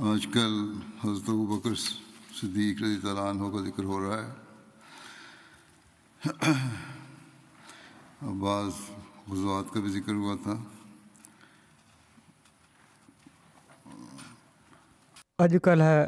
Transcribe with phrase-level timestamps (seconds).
[0.00, 0.52] آج کل
[1.02, 1.74] حضرت ابو بکر
[2.40, 4.30] صدیق رضی اللہ عنہ کا ذکر ہو رہا ہے
[8.40, 8.78] بعض
[9.30, 10.54] غزوات کا بھی ذکر ہوا تھا
[15.44, 16.04] آج کل ہے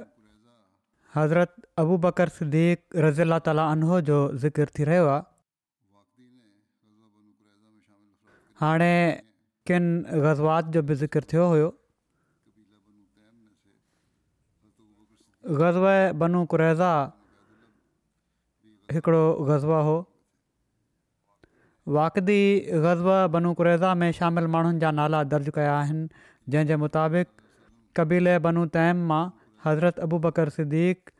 [1.16, 1.54] حضرت
[1.84, 5.20] ابو بکر صدیق رضی اللہ تعالیٰ عنہ جو ذکر تھی رہے ہوا
[8.62, 8.76] ہاں
[9.66, 11.62] کن غزوات جو بھی ذکر تھو ہوئے
[15.47, 15.77] ग़ज़
[16.19, 16.91] बनू कुरेज़ा
[18.92, 19.97] हिकिड़ो ग़ज़ो हो
[21.97, 22.41] वाक़दी
[22.73, 26.09] ग़ज़ा बनू कुरेज़ा में शामिलु माण्हुनि जा नाला दर्ज़ु कया आहिनि
[26.48, 27.28] जंहिंजे मुताबिक़
[27.97, 29.22] क़बीले बनु तैम मां
[29.65, 31.10] हज़रत अबू बकर सिद्दीक़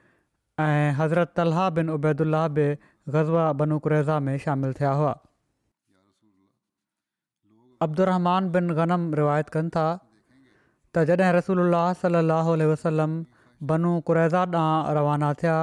[1.01, 2.67] हज़रत तलह बिनैदल बि
[3.13, 5.13] ग़ज़वा बनु कुरेज़ा में शामिलु بن हुआ
[7.83, 9.87] अब्दुरमान बिन ग़नम रिवायत कनि था
[10.95, 13.25] त जॾहिं रसूल अलाहु वसलम
[13.71, 15.57] बनू कुरैज़ा ॾांहुं रवाना थिया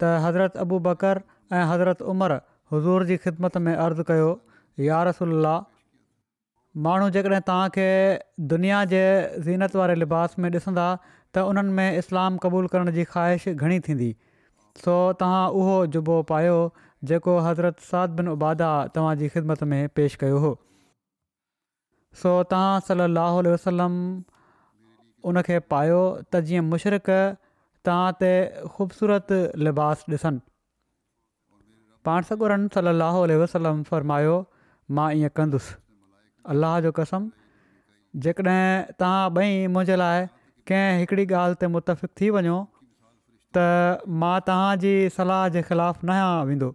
[0.00, 1.20] त हज़रत अबू बकर
[1.52, 2.32] ऐं हज़रत उमर
[2.72, 4.30] हज़ूर जी ख़िदमत में अर्ज़ु कयो
[4.88, 5.56] यार रसा
[6.86, 7.86] माण्हू जेकॾहिं तव्हांखे
[8.54, 9.00] दुनिया जे
[9.46, 10.86] ज़ीनत वारे लिबास में ॾिसंदा
[11.34, 14.14] त उन्हनि में इस्लाम क़बूल करण जी ख़्वाहिश घणी थींदी
[14.84, 16.58] सो तव्हां उहो जुबो पायो
[17.10, 20.52] जेको हज़रत साद बिन उबादा तव्हांजी ख़िदमत में पेश कयो हो
[22.22, 23.98] सो तव्हां सलाहु वसलम
[25.26, 25.98] उनखे पायो
[26.32, 27.10] त जीअं मुशरक़
[27.86, 28.30] तव्हां ते
[28.74, 30.40] ख़ूबसूरत लिबास ॾिसनि
[32.08, 34.36] पाण सगुरनि सलाहु वसलम फ़र्मायो
[34.98, 35.74] मां ईअं कंदुसि
[36.54, 37.28] अलाह जो कसम
[38.26, 40.26] जेकॾहिं तव्हां ॿई मुंहिंजे लाइ
[40.70, 42.58] कंहिं हिकिड़ी ॻाल्हि ते मुतफ़िक़ थी वञो
[43.56, 43.66] त
[44.22, 46.68] मां तव्हांजी सलाह जे ख़िलाफ़ु न आहियां वेंदो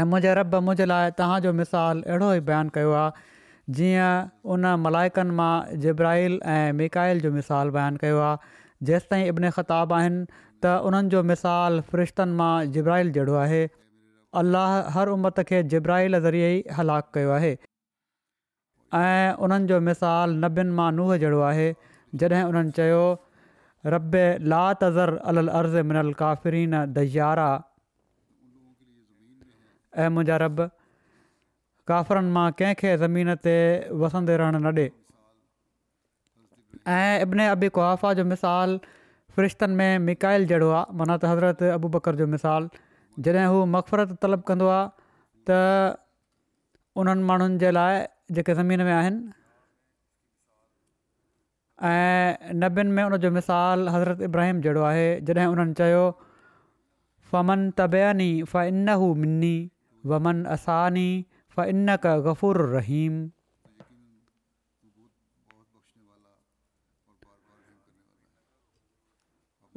[0.00, 3.30] ऐं मुंहिंजे रब मुंहिंजे लाइ तव्हांजो मिसाल अहिड़ो ई बयानु कयो आहे
[3.70, 5.50] जीअं उन मलाइकनि मां
[5.82, 10.24] जिब्राहिल ऐं मिकाइल जो मिसाल बयानु कयो आहे जेंसि ताईं इब्न ख़ताब आहिनि
[10.64, 13.60] त उन्हनि जो मिसाल फ़रिश्तनि मां जिब्राहिल जहिड़ो आहे
[14.42, 17.52] अलाह हर उमत खे जिब्राइल ज़रिए ई हलाकु कयो आहे
[19.00, 21.70] ऐं उन्हनि जो मिसाल नबियुनि मां नूह जहिड़ो आहे
[22.24, 23.02] जॾहिं उन्हनि चयो
[23.98, 24.20] रब
[24.84, 27.48] तज़र अल अर्ज़ मिनल काफ़रीन दयारा
[30.02, 30.68] ऐं मुंहिंजा रब
[31.88, 33.54] काफ़रनि मां कंहिंखे ज़मीन ते
[34.00, 34.90] वसंदे रहणु न ॾिए
[36.98, 38.76] ऐं इबिने अबि कुआा जो मिसाल
[39.36, 42.68] फ़रिश्तनि में मिकाइल जहिड़ो आहे माना त हज़रत अबू बकर जो मिसाल
[43.28, 44.84] जॾहिं हू मक़फ़रत तलबु कंदो आहे
[45.50, 45.56] त
[47.02, 47.94] उन्हनि माण्हुनि जे लाइ
[48.38, 49.20] जेके ज़मीन में आहिनि
[51.92, 56.02] ऐं नबियुनि में उनजो मिसाल हज़रत इब्राहिम जहिड़ो आहे जॾहिं उन्हनि चयो
[57.32, 59.54] फ़मन तबयानी फ़इन हू मिनी
[60.12, 61.08] वमन असानी
[61.56, 63.22] फ़ इन कफ़ुरु रहीम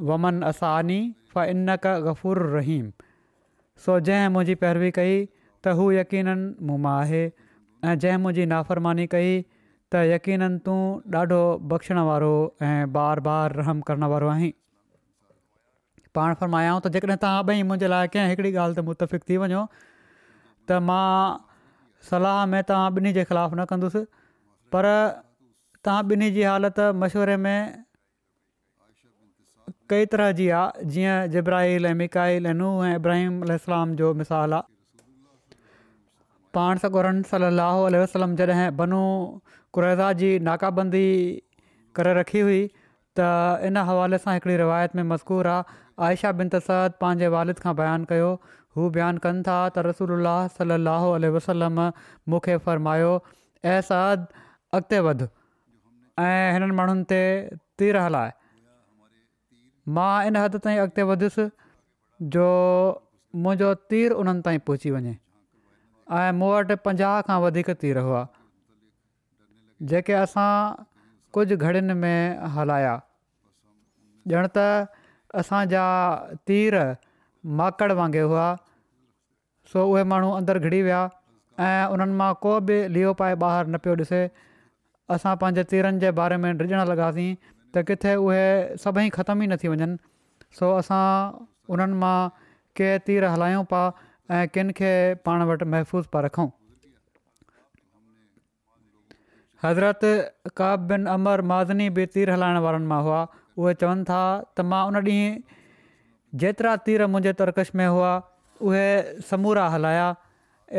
[0.09, 0.99] वमन اسانی
[1.33, 2.85] फ़ इन कफ़ूरु रहीम
[3.85, 5.17] सो जंहिं मुंहिंजी पैरवी कई
[5.65, 10.75] त हू مما ہے मां आहे ऐं जंहिं मुंहिंजी नाफ़रमानी त यक़ीननि तू
[11.15, 11.39] ॾाढो
[11.73, 14.51] बख़्शण वारो ऐं बार बार रहम करण वारो आहीं
[16.15, 19.65] पाण फरमाया त जेकॾहिं तव्हां ॿई मुंहिंजे लाइ कंहिं हिकिड़ी ॻाल्हि ते मुतफ़िक़ थी वञो
[19.81, 21.11] त मां
[22.09, 24.03] सलाह में तव्हां ॿिन्ही जे ख़िलाफ़ु न कंदुसि
[24.75, 24.87] पर
[25.85, 27.57] तव्हां ॿिन्ही जी हालति मशवरे में
[29.91, 35.59] कई तरह जी आहे जीअं जब्राहिल अहमिकाहिल नू ऐं इब्राहिम वलाम जो मिसालु आहे
[36.57, 39.01] पाण सॻोरन सलाहु वसलम जॾहिं बनू
[39.77, 41.05] कुरैज़ा जी नाकाबंदी
[41.97, 42.59] करे रखी हुई
[43.19, 43.27] त
[43.69, 48.09] इन हवाले सां हिकिड़ी रिवायत में मशकूरु आहे आयशा बिन तसद पंहिंजे वालिद खां बयानु
[48.13, 48.31] कयो
[48.77, 51.79] हू बयानु कनि था त रसूल सलाहु वसलम
[52.31, 54.41] मूंखे फ़र्मायो अहसादु
[54.79, 55.21] अॻिते वध
[56.23, 57.19] ऐं हिननि माण्हुनि ते
[57.81, 58.33] तीर हलाए
[59.97, 61.45] मां इन हदि ताईं अॻिते
[62.35, 62.47] जो
[63.45, 65.15] मुंहिंजो तीर उन्हनि ताईं पहुची वञे
[66.19, 68.21] ऐं मूं वटि पंजाह खां वधीक तीर हुआ
[69.93, 70.51] जेके असां
[71.35, 72.93] कुझु घड़ियुनि में हलाया
[74.37, 74.67] ॼण त
[75.41, 75.83] असांजा
[76.49, 76.75] तीर
[77.45, 78.45] माकड़ वांगुरु हुआ
[79.73, 81.01] सो उहे माण्हू अंदरि घिरी विया
[81.63, 84.21] ऐं उन्हनि मां को बि लीओ पाए ॿाहिरि न पियो ॾिसे
[85.13, 87.29] असां पंहिंजे तीरनि जे बारे में डिॼण लॻासीं
[87.75, 88.43] त किथे उहे
[88.83, 91.01] सभई ख़तम ई न थी वञनि सो असां
[91.77, 92.15] उन्हनि मां
[92.79, 93.83] के तीर हलायूं पिया
[94.39, 94.91] ऐं किन खे
[95.29, 96.47] पाण वटि महफ़ूज़ पिया रखूं
[99.63, 100.05] हज़रत
[100.61, 104.23] काब बिन अमर माज़नी बि तीर हलाइण वारनि मां हुआ उहे चवनि था
[104.63, 105.59] उन ॾींहुं
[106.43, 108.09] जेतिरा तीर मुंहिंजे तरकश में हुआ
[108.69, 108.85] उहे
[109.29, 110.07] समूरा हलाया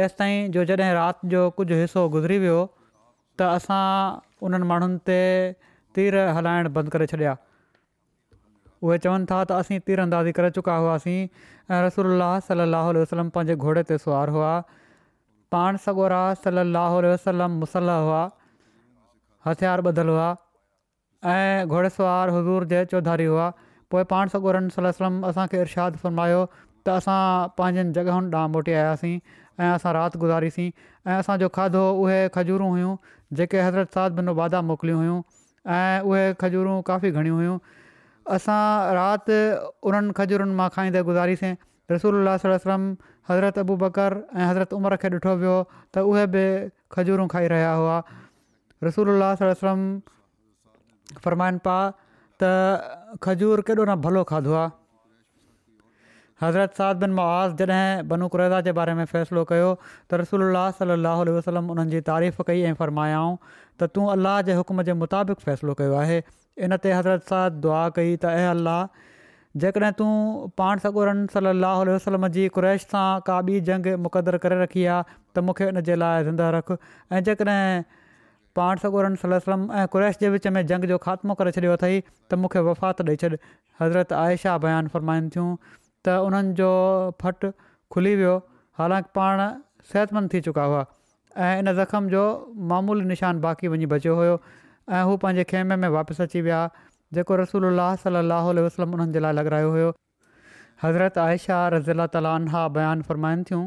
[0.05, 2.57] एसि ताईं जो जॾहिं राति जो कुझु हिसो गुज़री वियो
[3.41, 3.85] त असां
[4.49, 5.19] उन्हनि माण्हुनि ते
[5.99, 7.35] तीर हलाइणु बंदि करे छॾिया
[8.85, 13.57] उहे चवनि था त असीं तीर अंदाज़ी करे चुका हुआसीं ऐं रसूल सलाहु वसलम पंहिंजे
[13.69, 14.53] घोड़े ते सवार हुआ
[15.57, 18.23] पाण सॻो राह सलाह मुसलाहु हुआ
[19.49, 20.29] हथियार ॿधलु हुआ
[21.37, 21.91] ऐं घोड़े
[22.37, 23.49] हज़ूर जय चौधारी हुआ
[23.91, 29.19] पोइ पाण सगोरन सलम असांखे इरशाद फरमायो त असां पंहिंजनि जॻहियुनि ॾांहुं मोटी आयासीं
[29.63, 30.71] ऐं असां राति गुज़ारसीं
[31.11, 32.95] ऐं असांजो खाधो उहे खजूरूं हुयूं
[33.37, 35.21] जेके हज़रत साद बिनो बादाम मोकिलियूं हुयूं
[35.75, 37.59] ऐं उहे खजूरूं काफ़ी घणियूं हुयूं
[38.37, 38.63] असां
[38.95, 39.39] राति
[39.89, 41.55] उन्हनि खजूरनि मां खाईंदे गुज़ारियसीं
[41.91, 42.15] रसूल
[42.47, 42.93] सलम
[43.31, 45.57] हज़रत अबू बकर ऐं हज़रत उमर खे ॾिठो वियो
[45.95, 46.45] त उहे बि
[46.97, 48.01] खजूरूं खाई रहिया हुआ
[48.87, 49.81] रसूल सलम
[51.25, 51.75] फ़रमाइन पा
[52.41, 52.51] त
[53.25, 54.75] खजूर केॾो न भलो खाधो आहे
[56.43, 61.23] हज़रत साध बिन मवाज़ जॾहिं बनू क़ुरैज़ा जे बारे में फ़ैसिलो कयो त रसोल्ला सलाहु
[61.25, 63.37] उल वसलम उन्हनि जी तारीफ़ कई ऐं फ़र्मायाऊं
[63.81, 66.19] त तूं अलाह जे हुकम जे मुताबिक़ फ़ैसिलो कयो आहे
[66.69, 69.05] इन ते हज़रत साध दुआ कई त ए अल अलाह
[69.65, 70.13] जेकॾहिं तूं
[70.63, 75.71] पाण सगुरनि सलाहु वसलम जी कुरैश सां काबी जंग मुक़दरु करे रखी आहे त मूंखे
[75.75, 77.63] इन जे लाइ ज़िंदह रख ऐं जेकॾहिं
[78.57, 79.33] पाण सॻूरन सल
[79.79, 83.17] ऐं कुरैश जे विच में जंग जो ख़ात्मो करे छॾियो अथई त मूंखे वफ़ात ॾेई
[83.23, 83.31] छॾ
[83.81, 86.71] हज़रत आयशा बयानु फ़रमाइनि थियूं त उन्हनि जो
[87.25, 87.47] फट
[87.97, 88.33] खुली वियो
[88.81, 89.43] हालांकि पाण
[89.93, 90.81] सिहतमंद थी चुका हुआ
[91.49, 92.23] ऐं इन ज़ख़्म जो
[92.73, 94.39] मामूली निशान बाक़ी वञी बचियो हुयो
[94.99, 96.61] ऐं हू पंहिंजे खेमे में वापसि अची विया
[97.19, 99.93] जेको रसूल अलाहु वसलम उन्हनि जे लाइ लग हुयो
[100.87, 103.65] हज़रत आयशा रज़ीला ताला बयानु फ़रमाइनि थियूं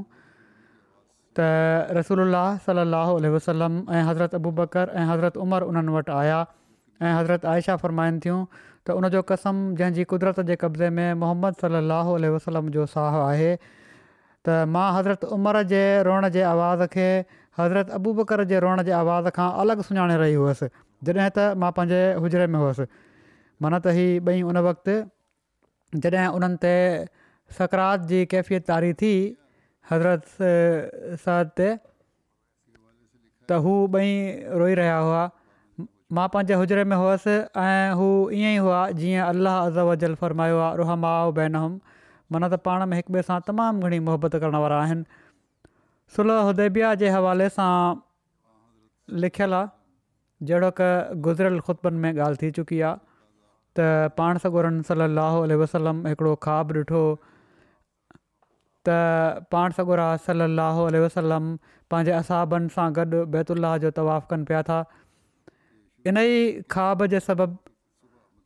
[2.00, 3.78] رسول اللہ صلی اللہ علیہ وسلم
[4.08, 8.42] حضرت अबू बकर ऐं हज़रत उमर उन्हनि वटि आया ऐं हज़रत आयशा फ़रमाइनि थियूं
[8.88, 14.58] त उनजो कसम जंहिंजी कुदिरत जे कब्ज़े में मोहम्मद सलाहु वसलम जो साह आहे त
[14.76, 17.08] मां हज़रत उमर जे रोअण जे आवाज़ खे
[17.60, 20.72] हज़रत अबू बकर जे रोअण जे आवाज़ खां अलॻि सुञाणे रही हुअसि
[21.10, 21.72] जॾहिं त मां
[22.26, 22.80] हुजरे में ہوس
[23.62, 24.90] माना त ہی بئی उन وقت
[26.04, 26.72] जॾहिं उन्हनि
[27.58, 29.14] सकरात जी कैफ़ियत तारी थी
[29.92, 30.26] हज़रत
[31.26, 34.10] सद ते त हू ॿई
[34.62, 35.22] रोई रहिया हुआ
[36.18, 38.10] मां पंहिंजे हुजरे में हुअसि ऐं हू
[38.40, 41.78] ईअं ई हुआ जीअं अलाह अज जल फ़रमायो आहे रुहमाओ बेनहम
[42.36, 45.22] माना त पाण में हिक ॿिए सां तमामु घणी मोहबत करण वारा आहिनि
[46.18, 47.74] सुलह उदेबिया जे हवाले सां
[49.26, 50.92] लिखियलु आहे जहिड़ो क
[51.30, 53.02] गुज़िरियल खुतबनि में ॻाल्हि थी चुकी आहे
[53.80, 54.56] त पाण सां
[54.92, 57.04] सली अलाह वसलम हिकिड़ो ख़्वाबु ॾिठो
[58.88, 61.48] त पाण सॻोरा सलाहु आल वसलम
[61.92, 63.08] पंहिंजे असाबनि सां गॾु
[63.56, 64.78] اللہ جو जो तवाफ़ कनि पिया था
[66.08, 67.70] इन ई ख़्वाब जे सबबु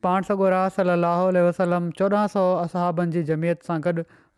[0.06, 3.94] पाण सॻोरा सलाहु आल वसलम चोॾहं सौ असाबनि जी जमियत सां गॾु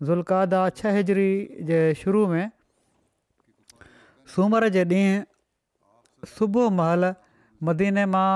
[0.10, 1.30] ज़ुल्कादा छहजरी
[1.72, 2.52] जे शुरू में
[4.36, 7.12] सूमर जे ॾींहुं सुबुह महल
[7.70, 8.28] मदीने मां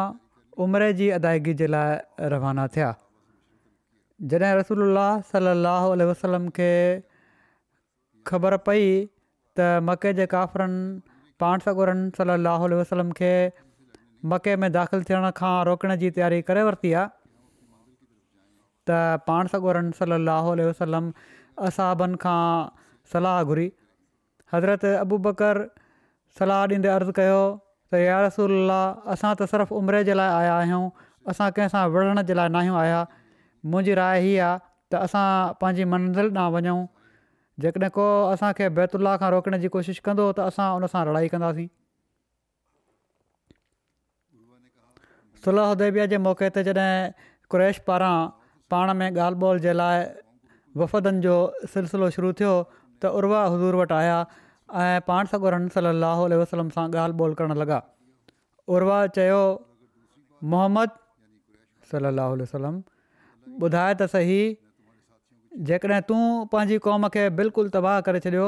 [0.68, 2.92] उमिरि जी अदायगी जे लाइ रवाना थिया
[4.34, 5.04] जॾहिं रसल
[5.36, 6.72] सलाहु वसलम खे
[8.32, 10.84] ख़बर पई त मके जे काफ़िरनि
[11.44, 13.32] पाण सॻोरनि सलाहु उल्ह वसलम खे
[14.34, 17.08] मके में दाख़िलु थियण खां रोकण जी तयारी करे वरिती आहे
[18.90, 21.12] त पाण सॻोरनि सलाहु वसलम
[21.70, 22.42] असाबनि खां
[23.14, 23.68] सलाह घुरी
[24.54, 25.62] हज़रत अबू बकर
[26.40, 27.40] सलाह ॾींदे अर्ज़ु कयो
[27.94, 30.84] त यार रसूल असां त सिर्फ़ु उमिरि जे लाइ आया आहियूं
[31.34, 33.00] असां कंहिंसां विढ़ण जे लाइ नाहियूं आया
[33.72, 34.60] मुंहिंजी राय हीअ आहे
[34.94, 35.28] त असां
[35.64, 36.78] पंहिंजी मंज़िल ॾांहुं वञूं
[37.64, 41.68] जेकॾहिं को असांखे बैतुला खां रोकण जी कोशिशि कंदो त असां उनसां लड़ाई कंदासीं
[45.48, 47.12] उदेबिया जे मौक़े ते जॾहिं
[47.54, 48.18] क्रैश पारां
[48.74, 49.98] पाण में ॻाल्हि ॿोल जे लाइ
[50.80, 51.36] वफ़दनि जो
[51.74, 52.52] सिलसिलो शुरू थियो
[53.02, 54.18] त उर्वा हज़ूर वटि आया
[54.88, 57.80] ऐं पाण सां ॻोड़नि सलाहु वसलम सां ॻाल्हि ॿोल करणु लॻा
[58.78, 59.42] उर्वा चयो
[60.56, 60.98] मोहम्मद
[61.94, 62.80] सलाहु वसलम
[63.68, 64.38] ॿुधाए त सही
[65.70, 68.48] जेकॾहिं तूं पंहिंजी क़ौम खे बिल्कुलु तबाह करे छॾियो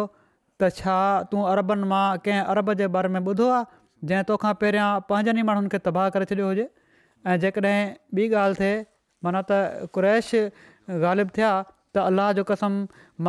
[0.62, 0.96] त छा
[1.31, 3.65] तूं अरबनि मां कंहिं अरब जे बारे में ॿुधो आहे
[4.12, 6.67] जंहिं तोखां पहिरियां पंहिंजनि ई माण्हुनि खे तबाह करे छॾियो हुजे
[7.27, 7.79] ऐं जेकॾहिं
[8.22, 8.74] ॿी ॻाल्हि थिए
[9.27, 10.29] माना त कु्रैश
[11.05, 12.75] ग़ालिबु थिया त अलाह जो कसम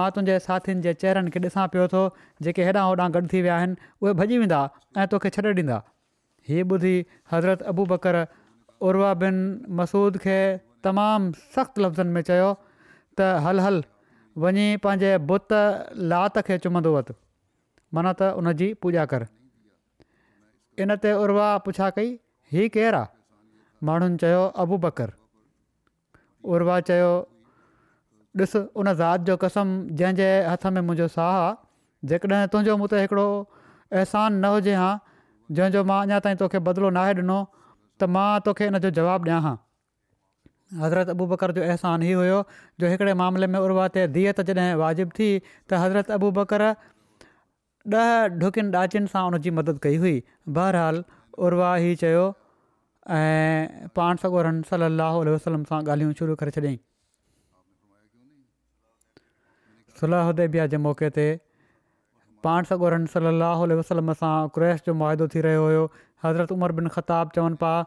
[0.00, 2.02] मां तुंहिंजे साथियुनि जे चहिरनि खे ॾिसां पियो थो
[2.49, 4.59] जेके हेॾां होॾां गॾु थी विया आहिनि उहे भॼी वेंदा
[4.99, 5.79] ऐं तोखे छॾे ॾींदा
[6.50, 6.95] हीअ ॿुधी
[7.35, 8.21] हज़रत अबू बकर
[8.93, 9.41] उर्वा बिन
[9.83, 10.37] मसूद खे
[10.88, 12.50] तमामु सख़्तु लफ़्ज़नि में चयो
[13.21, 13.83] त हल हल
[14.45, 15.54] वञी पंहिंजे बुत
[16.12, 17.16] लात खे चुमंदो वतु
[17.97, 19.26] माना त उन जी पूॼा कर
[20.85, 22.12] इन ते उर्वा पुछा कई
[22.54, 25.12] ही केरु आहे माण्हुनि चयो अबू बकर
[26.57, 27.11] उर्वा चयो
[28.40, 28.52] ॾिस
[28.83, 31.50] उन ज़ात जो कसम जंहिंजे हथ में मुंहिंजो साहु आहे
[32.12, 33.25] जेकॾहिं तुंहिंजो मूं त हिकिड़ो
[33.57, 34.87] अहसान न हुजे हा
[35.59, 39.52] जंहिंजो मां अञा ताईं तोखे बदिलो नाहे ॾिनो त मां तोखे इन जो जवाबु ॾियां
[40.81, 42.37] हज़रत अबू बकर जो अहसान ई हुयो
[42.81, 48.45] जो हिकिड़े मामले में उर्वा ते दीयत जॾहिं वाजिबु थी त हज़रत अबू बकर ॾह
[48.47, 50.11] ॾुकियुनि ॾाचनि सां हुन मदद कई हुई
[50.59, 50.99] बहरहाल
[51.47, 52.21] उर्वा ई चयो
[53.19, 56.76] ऐं पाण सॻोरनि सलाहु वसलम सां ॻाल्हियूं शुरू करे छॾियईं
[60.02, 61.26] सुलाह उदेबिया बिया जे मौक़े ते
[62.47, 65.83] पाण सॻोरनि सलाह वसलम सां क्रैश जो मुआदो थी रहियो हुयो
[66.26, 67.81] हज़रत उमर बिन खताबु चवनि पिया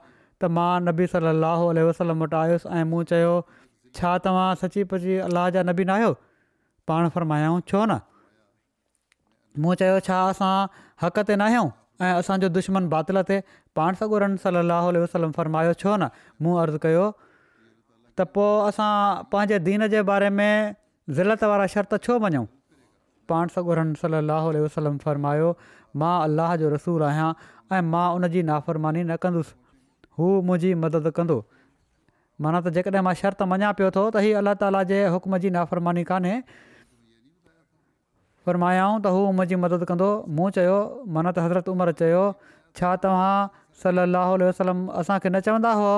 [0.43, 3.35] त मां नबी सलाहु वसलम वटि आयोसि ऐं मूं चयो
[3.99, 6.09] छा तव्हां सची पची अलाह जा नबी न आहियो
[6.91, 10.53] पाण फ़रमायाऊं छो न मूं चयो छा असां
[11.03, 11.69] हक़ ते न आहियूं
[12.05, 13.39] ऐं असांजो दुश्मन बातिल ते
[13.79, 16.11] पाण सगरन सलाहु वसलम फ़र्मायो छो न
[16.43, 17.05] मूं अर्ज़ु कयो
[18.19, 18.91] त पोइ असां
[19.31, 20.51] पंहिंजे दीन जे बारे में
[21.17, 22.45] ज़िलत वारा शर्त छो मञूं
[23.31, 25.47] पाण सॻो सलाहु वसलम फ़र्मायो
[26.03, 27.31] मां अलाह जो रसूल आहियां
[27.79, 29.63] ऐं मां उन जी नाफ़रमानी न कंदुसि
[30.19, 31.37] हू मुंहिंजी मदद कंदो
[32.45, 35.51] माना त जेकॾहिं मां शर्त मञा पियो थो त हीअ अलाह ताला जे हुकम जी
[35.57, 36.33] नाफ़रमानी कान्हे
[38.47, 40.75] फरमायाऊं त हू मुंहिंजी मदद कंदो मूं चयो
[41.17, 42.23] माना त हज़रत उमिरि चयो
[42.79, 45.93] छा तव्हां सलाहु वसलम असांखे न चवंदा हुओ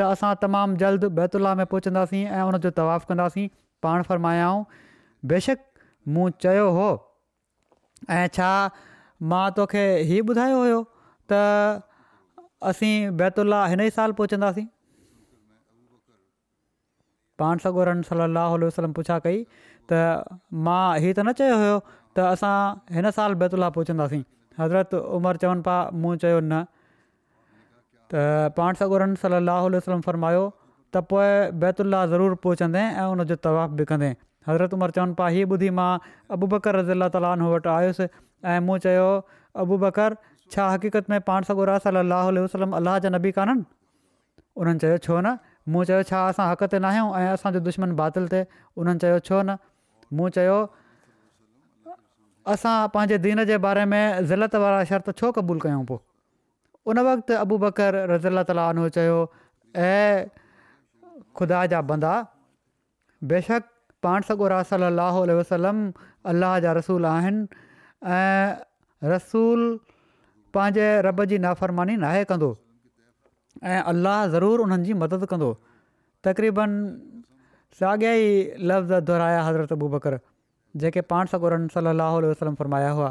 [0.00, 3.46] त असां तमामु जल्द बैतुला में पहुचंदासीं ऐं उन तवाफ़ु कंदासीं
[3.86, 4.26] पाण
[5.34, 5.60] बेशक
[6.14, 6.68] मूं चयो
[8.20, 8.50] ऐं छा
[9.32, 10.78] मां तोखे हीउ ॿुधायो हुयो
[11.32, 11.42] त
[12.70, 14.64] असीं बैतुला हिन ई साल पहुचंदासीं
[17.38, 19.42] पाण सॻो सलाहु वसलम पुछा कई
[19.90, 20.00] त
[20.68, 21.76] मां हीउ त न चयो हुयो
[22.16, 22.54] त असां
[22.98, 24.22] हिन साल बैतुलाह पहुचंदासीं
[24.62, 26.62] हज़रत उमिरि चवनि पिया मूं चयो न
[28.14, 28.24] त
[28.58, 30.42] पाण सॻोरनि सलाह वलम फ़रमायो
[30.94, 31.30] त पोइ
[31.64, 34.10] बैतुला ज़रूरु पहुचंदे ऐं उनजो तवाफ बि कंदे
[34.50, 35.92] हज़रत उमिरि चवनि पिया हीअ ॿुधी मां
[36.36, 38.08] अबू बकर रज़ीला ताल वटि आयुसि
[38.52, 39.08] ऐं मूं चयो
[39.64, 40.16] अबु बकर
[40.52, 43.64] छा हक़ीक़त में पाण सॻो रास अलाहु वसलम अलाह जा नबी कोन्हनि
[44.62, 45.34] उन्हनि चयो छो न
[45.74, 48.46] मूं चयो छा असां हक़ ते न आहियूं ऐं असांजो दुश्मन बातिल थिए
[48.82, 49.56] उन्हनि चयो छो न
[50.18, 50.56] मूं चयो
[52.54, 56.04] असां पंहिंजे दीन जे बारे में ज़िलत वारा शर्त छो क़बूल कयूं पोइ
[56.92, 58.72] उन वक़्तु अबू बकर रज़ीला
[61.38, 62.12] ख़ुदा जा बंदा
[63.28, 63.68] बेशक
[64.06, 65.78] पाण सॻो रास अलाहु वसलम
[66.32, 67.62] अलाह जा रसूल आहिनि
[68.16, 69.62] ऐं रसूल
[70.56, 72.50] पंहिंजे रॿ जी नाफ़रमानी नाहे कंदो
[73.64, 75.50] ऐं अलाह ज़रूरु उन्हनि जी मदद कंदो
[76.28, 76.76] तक़रीबन
[77.80, 78.28] साॻिया ई
[78.70, 80.18] लफ़्ज़ दुहिराया हज़रत अबू बकर
[80.84, 83.10] जेके पाण सॻोरम सलाहु वसलम फ़रमाया हुआ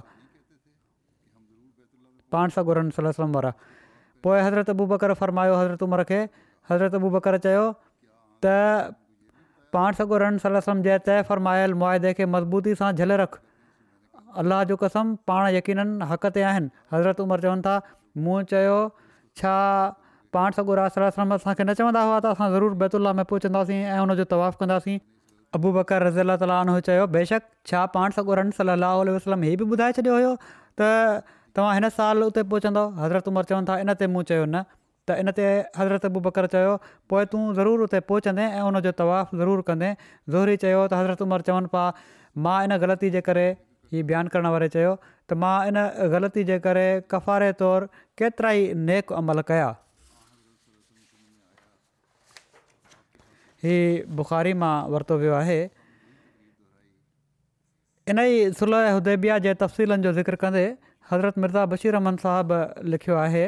[2.35, 3.53] पाण सॻोरनि वारा
[4.25, 6.21] पोइ हज़रत अबू बकरु फरमायो हज़रत उमर खे
[6.71, 7.65] हज़रत अबू बकर चयो
[8.45, 8.57] त
[9.77, 13.41] पाण सॻोरन सलम जय तइ फ़रमायल मुआदे खे मज़बूती सां झल रखु
[14.39, 17.75] अलाह जो कसम पाण यकीननि हक़ ते आहिनि हज़रत उमिरि चवनि था
[18.25, 18.77] मूं चयो
[19.41, 19.55] छा
[20.35, 24.99] पाण असांखे न चवंदा हुआ त असां ज़रूरु में पहुचंदासीं ऐं उनजो तवाफ़ु कंदासीं
[25.59, 28.53] अबू बकर रज़ी अल चयो बेशक छा पाण सगुर रन
[29.15, 30.33] वसलम हीअ बि ॿुधाए छॾियो हुयो
[30.81, 30.87] त
[31.57, 34.61] तव्हां हिन साल उते पहुचंदव हज़रत उमिरि चवनि था इन ते मूं चयो न
[35.09, 35.47] त इन ते
[35.79, 36.77] हज़रत अबू बकर चयो
[37.13, 41.73] पोइ तूं ज़रूरु उते पहुचंदे ऐं तवाफ़ु ज़रूरु कंदे ज़ोहरी चयो त हज़रत उमिरि चवनि
[41.75, 41.83] पिया
[42.45, 43.47] मां इन ग़लती जे करे
[43.93, 44.91] हीअ बयानु करणु वारे चयो
[45.29, 45.77] त मां इन
[46.11, 47.85] ग़लती जे करे कफ़ारे तौरु
[48.19, 49.69] केतिरा ई नेक अमल कया
[53.65, 53.75] ही
[54.19, 55.57] बुख़ारी मां वरितो वियो आहे
[58.13, 60.63] इन ई सुलह उदेबिया जे तफ़सीलनि जो ज़िक्र कंदे
[61.11, 62.57] हज़रत मिर्ज़ा बशीर बशीरहमन साहबु
[62.95, 63.43] लिखियो आहे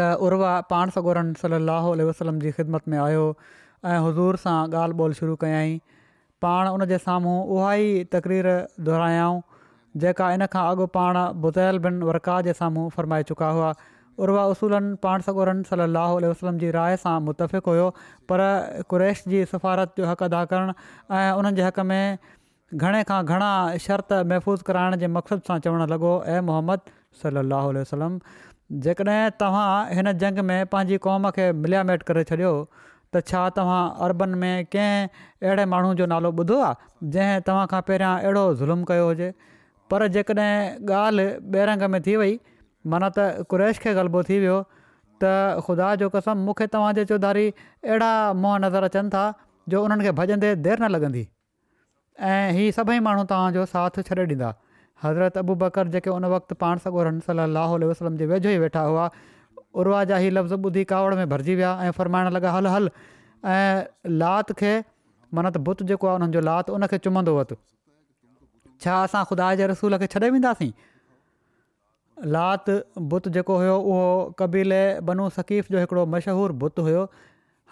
[0.00, 3.24] त उर्वा पाण सगोरन सली अलाह वसलम जी ख़िदमत में आयो
[3.90, 5.78] ऐं हज़ूर सां ॻाल्हि ॿोल शुरू कयईं
[6.42, 8.46] पाण उन जे साम्हूं उहा ई तक़रीर
[8.86, 9.40] दुहिरायऊं
[10.02, 13.70] जेका इन खां अॻु पाण बुतैलबिन वरका जे साम्हूं फ़रमाए चुका हुआ
[14.26, 17.88] उर्वा उसूलनि पाण सॻोरनि सलाहु वसलम जी राय सां मुतफ़िक़ु हुयो
[18.32, 18.40] पर
[18.92, 20.76] कुरैश जी सिफ़ारत जो हक़ु अदा करणु
[21.20, 22.18] ऐं हक़ में
[22.84, 23.50] घणे खां घणा
[23.88, 28.18] शर्त महफ़ूज़ कराइण जे मक़सदु सां चवणु लॻो ए मोहम्मद सलाहु वसलम
[28.86, 32.48] जेकॾहिं तव्हां हिन जंग में पंहिंजी क़ौम खे मिलियामैट करे छॾियो
[33.20, 35.08] छा तव्हां में कंहिं
[35.42, 39.32] अहिड़े माण्हू जो नालो ॿुधो आहे जंहिं तव्हां खां पहिरियां अहिड़ो ज़ुल्म कयो हुजे
[39.90, 42.38] पर जेकॾहिं ॻाल्हि में थी वई
[42.86, 44.58] माना त कुरैश खे ग़लबो थी वियो
[45.24, 48.10] त ख़ुदा जो कसम मूंखे तव्हांजे चौधारी अहिड़ा
[48.42, 49.22] मुंहं नज़र अचनि था
[49.72, 51.26] जो उन्हनि खे भॼंदे देरि न लॻंदी
[52.32, 54.52] ऐं इहे सभई माण्हू तव्हांजो साथ छॾे ॾींदा
[55.04, 57.20] हज़रत अबू बकर जेके उन वक़्तु पाण सॻो रम
[57.88, 59.08] वसलम जे वेझो ई वेठा हुआ
[59.82, 62.88] उर्वाजा ई लफ़्ज़ ॿुधी कावड़ में भरिजी विया ऐं फरमाइण लॻा हल हल
[63.52, 64.72] ऐं लात खे
[65.34, 67.56] माना त बुत जेको आहे उन्हनि जो उन चुमंदो वतु
[68.84, 70.72] छा असां ख़ुदा जे रसूल खे छॾे वेंदासीं
[72.36, 72.70] लात
[73.14, 74.04] बुत जेको हुयो उहो
[74.42, 77.02] कबीले बनू सकीफ़ जो हिकिड़ो मशहूरु बुत हुयो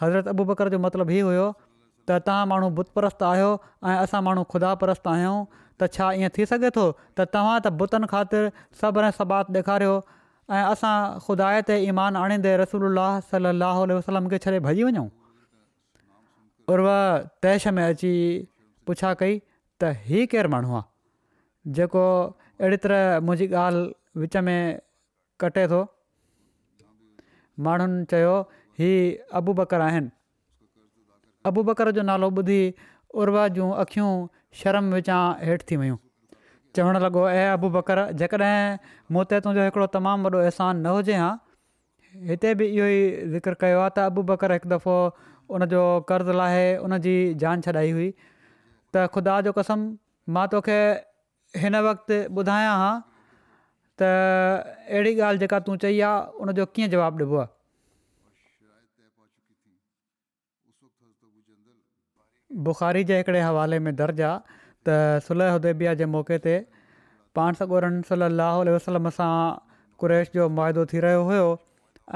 [0.02, 4.22] हज़रत अबू बकर जो मतिलबु हीअ हुयो त तव्हां माण्हू बुत परस्त आहियो ऐं असां
[4.28, 6.86] माण्हू ख़ुदा परस्त आहियूं त छा ईअं थी सघे थो
[7.20, 8.50] त ख़ातिर
[8.80, 10.04] सब्र ऐं
[10.52, 12.98] ऐं असां ख़ुदा ते ईमान आणींदे रसूल
[13.30, 15.06] सलाहु वसलम खे छॾे भॼी वञूं
[16.72, 16.88] उर्व
[17.42, 18.12] तैश में अची
[18.86, 19.38] पुछा कई
[19.80, 22.02] त हीउ केरु माण्हू आहे जेको
[22.60, 24.58] अहिड़ी तरह मुंहिंजी ॻाल्हि विच में
[25.40, 25.82] कटे थो
[27.66, 28.38] माण्हुनि चयो
[28.80, 28.92] ही
[29.40, 29.80] अबू बकर
[31.50, 32.62] अबू बकर जो नालो ॿुधी
[33.22, 34.12] उर्वा जूं अखियूं
[34.62, 35.96] शर्म विचां हेठि थी वियूं
[36.76, 38.54] चवणु लॻो ऐं अबु बकर जेकॾहिं
[39.14, 41.30] मूं ते तुंहिंजो हिकिड़ो तमामु वॾो अहसानु न हुजे हा
[42.30, 43.02] हिते बि इहो ई
[43.34, 44.94] ज़िक्र कयो आहे त अबु बकर हिकु दफ़ो
[45.56, 49.84] उनजो कर्ज़ु लाहे उनजी जान छॾाई हुई त ख़ुदा जो कसम
[50.36, 50.78] मां तोखे
[51.64, 52.90] हिन वक़्तु ॿुधायां हा
[54.02, 54.10] त
[54.94, 57.52] अहिड़ी ॻाल्हि जेका तूं चई आहे उनजो कीअं जवाबु ॾिबो आहे
[62.66, 64.38] बुख़ारी जे हिकिड़े हवाले में आहे
[64.86, 66.54] त सुलह उदेबिया जे मौक़े ते
[67.38, 69.32] पाण सगोरन रन सली वसलम सां
[70.02, 71.46] कुरैश जो मुआदो थी रहियो हुयो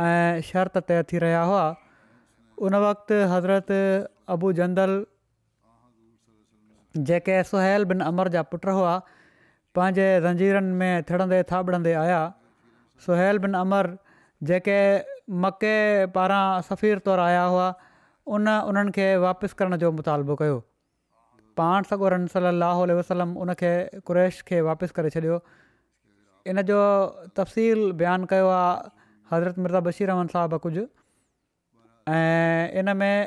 [0.07, 1.63] ऐं शर्त तय थी रहिया हुआ
[2.69, 3.73] उन वक़्ति हज़रत
[4.37, 4.95] अबू जंदल
[7.11, 8.95] जेके सुहैल बिन अमर जा पुट हुआ
[9.79, 12.21] पंहिंजे रंजीरनि में थिड़ंदे थाॿड़ंदे आया
[13.07, 13.91] सुहैल बिन अमर
[14.51, 14.79] जेके
[15.45, 15.75] मके
[16.19, 17.69] पारां सफ़ीर तौरु आया हुआ
[18.37, 20.59] उन उन्हनि खे वापसि करण जो मुतालबो कयो
[21.61, 23.71] पाण सगोरनि सलाहु वसलम उनखे
[24.09, 25.39] कुरैश खे वापसि करे छॾियो
[26.51, 26.77] इन जो
[27.39, 28.93] तफ़सील बयानु कयो आहे
[29.33, 30.85] हज़रत मिर्ज़ा बशीरमन साहबु कुझु
[32.19, 33.19] ऐं इन में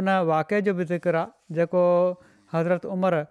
[0.00, 1.84] उन वाक़े जो बि ज़िक्र आहे जेको
[2.54, 3.22] हज़रत उमरि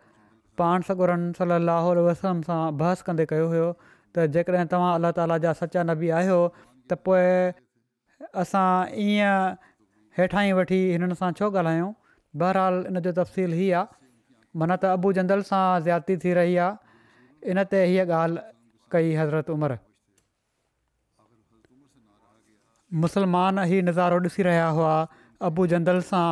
[0.62, 5.54] पाण सॻोरन सलाहु वसलम सां बहस कंदे कयो हुयो त जेकॾहिं तव्हां अलाह ताला जा
[5.62, 7.30] सचा न बि आहियो त पोइ
[8.46, 8.68] असां
[9.08, 9.64] ईअं
[10.20, 11.92] हेठां ई वठी हिननि सां छो ॻाल्हायूं
[12.42, 17.54] बहरहालु इन जो तफ़सील ई आहे माना त अबू जंदल सां ज़्याती थी रही आहे
[17.54, 18.44] इन ते हीअ ॻाल्हि
[18.96, 19.78] कई हज़रत उमिरि
[23.06, 24.94] मुसलमान ई नज़ारो ॾिसी रहिया हुआ
[25.50, 26.28] अबू जंदल सां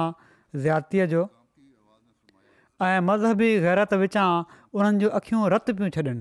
[0.65, 4.28] ज़्यातीअ जो ऐं मज़हबी ग़ैरत विचां
[4.78, 6.15] उन्हनि जूं अख़ियूं रतु पियूं छॾनि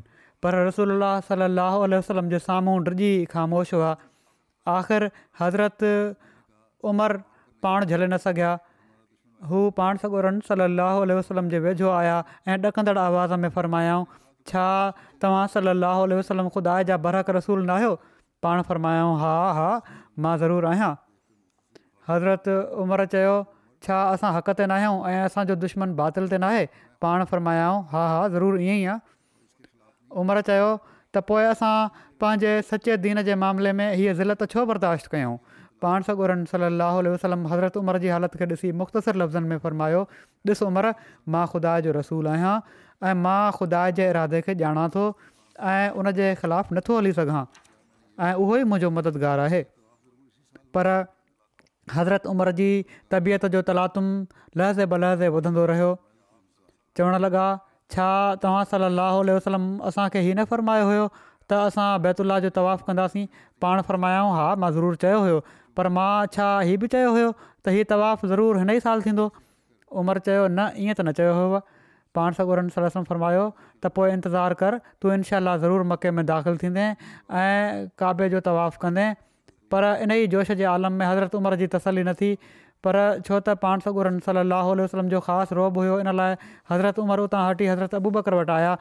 [0.44, 3.92] पर रसोल्ला सलाहु वसलम जे साम्हूं रिजी ख़ामोश हुआ
[4.75, 5.09] आख़िर
[5.40, 5.94] हज़रति
[6.90, 7.23] उमिरि
[7.66, 8.53] पाण झले न सघिया
[9.50, 12.14] हू पाण सगुरनि सलाह हलो वसलम जे वेझो आया
[12.48, 14.04] ऐं ॾकंदड़ आवाज़ में फ़रमायाऊं
[14.52, 14.66] छा
[15.24, 17.92] तव्हां सलाहु वसलम ख़ुदा जा बरक़ु रसूल न आहियो
[18.46, 19.68] पाण फ़रमायाऊं हा हा
[20.26, 20.90] मां ज़रूरु आहियां
[22.11, 22.48] हज़रत
[22.85, 23.37] उमिरि चयो
[23.88, 26.64] छा असां हक़ ते न आहियूं ऐं असांजो दुश्मन बातिल ते नाहे
[27.07, 29.09] पाण फ़र्मायाऊं हा हा ज़रूरु ईअं ई आहे
[30.24, 31.72] उमिरि चयो त पोइ असां
[32.24, 35.33] पंहिंजे सचे दीन जे मामले में हीअ ज़िलत छो बर्दाश्त कयूं
[35.85, 40.01] पाण सॻोरनि सलाह वसलम हज़रत उमिरि जी हालति खे ॾिसी मुख़्तसिर लफ़्ज़नि में फ़रमायो
[40.53, 40.90] ॾिसो उमिरि
[41.35, 42.53] मां ख़ुदा जो रसूलु आहियां
[43.09, 47.42] ऐं मां ख़ुदा जे इरादे खे ॼाणा थो ऐं उन जे ख़िलाफ़ु नथो हली सघां
[48.29, 49.61] ऐं उहो ई मुंहिंजो मददगारु आहे
[50.79, 50.88] पर
[51.97, 52.68] हज़रत उमिरि जी
[53.14, 54.09] तबियत जो तलातुम
[54.61, 55.90] लहज़े ब लहज़े वधंदो रहियो
[57.01, 57.42] चवणु लॻा
[57.97, 58.07] छा
[58.47, 61.05] तव्हां सलाहु वसलम असांखे हीअ न फ़रमायो हुयो
[61.53, 63.27] त असां बैत जो तवाफ़ु कंदासीं
[63.66, 65.38] पाण फ़रमायाऊं हा मां ज़रूरु चयो हुयो
[65.79, 69.27] पर मां छा हीउ बि चयो हुयो त हीअ तवाफ़ु ज़रूरु हिन ई साल थींदो
[70.03, 71.57] उमिरि चयो न ईअं त न चयो हुयव
[72.19, 76.87] पाण सॻोरनि सलम फरमायो त पोइ इंतज़ारु कर तूं इनशाह ज़रूरु मके में दाख़िलु थींदे
[77.43, 79.07] ऐं काबे जो तवाफ़ु कंदे
[79.75, 82.31] पर इन ई जोश जे आलम में हज़रत उमिरि जी तसली न थी
[82.87, 86.37] पर छो त पाण सगोरन सलाहु उल वसलम जो ख़ासि रोब हुयो इन लाइ
[86.73, 88.73] हज़रत उमिरि उतां हटी हज़रत अबू बकर वटि आया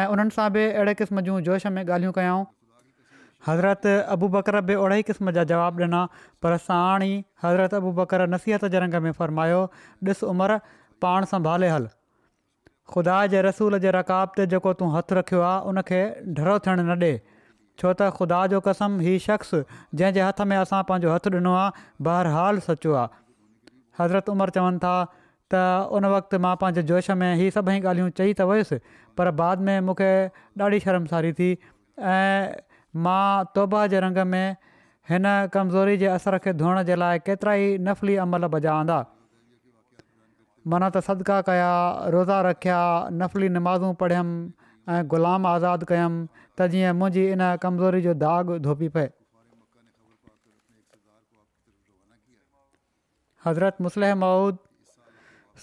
[0.00, 2.42] ऐं उन्हनि सां बि अहिड़े क़िस्म जूं जोश में ॻाल्हियूं कयूं
[3.46, 5.98] हज़रत अबू बकर बि ओड़े ई क़िस्म जा जवाबु ॾिना
[6.42, 7.10] पर साणी
[7.42, 9.60] हज़रत अबू बकर नसीहत जे रंग में फ़र्मायो
[10.10, 10.56] ॾिसु उमिरि
[11.04, 11.86] पाण संभाले हल
[12.94, 16.00] ख़ुदा जे रसूल जे रकाब ते जेको तूं हथु रखियो आहे उनखे
[16.40, 17.20] डरो थियणु न ॾिए
[17.80, 19.54] छो त ख़ुदा जो कसम हीउ शख़्स
[20.00, 23.24] जंहिंजे हथ में असां पंहिंजो हथु ॾिनो आहे बहरहालु सचो आहे
[24.02, 24.96] हज़रत उमिरि चवनि था
[25.54, 25.64] त
[25.98, 28.80] उन वक़्तु मां पंहिंजे जोश में हीअ सभई ॻाल्हियूं चई त वयुसि
[29.20, 30.10] पर बाद में मूंखे
[30.68, 31.50] ॾाढी शर्मसारी थी
[32.14, 32.30] ऐं
[33.04, 34.56] मां तौबा जे रंग में
[35.10, 38.96] हिन कमज़ोरी जे असर खे धोअण जे लाइ केतिरा ई नफ़ली अमल बजांदा
[40.72, 41.72] माना त सदिका कया
[42.14, 42.78] रोज़ा रखिया
[43.20, 44.36] नफ़ली नमाज़ूं पढ़ियमि
[44.94, 49.06] ऐं ग़ुलाम आज़ादु कयमि त जीअं मुंहिंजी इन कमज़ोरी जो दाग़ु धोपी पए
[53.46, 54.58] हज़रत मुस्लिह माउद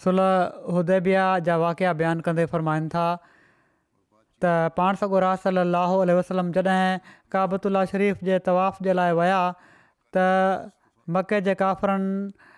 [0.03, 3.07] सुलह उदेबिया जा वाक़िया बयानु कंदे फ़रमाइनि था
[4.43, 5.45] त पाण सॻो रास
[6.19, 6.97] वसलम जॾहिं
[7.35, 9.41] काबतुल्ला शरीफ़ जे तवाफ़ जे लाइ विया
[10.17, 10.25] त
[11.17, 12.51] मके जे काफ़रनि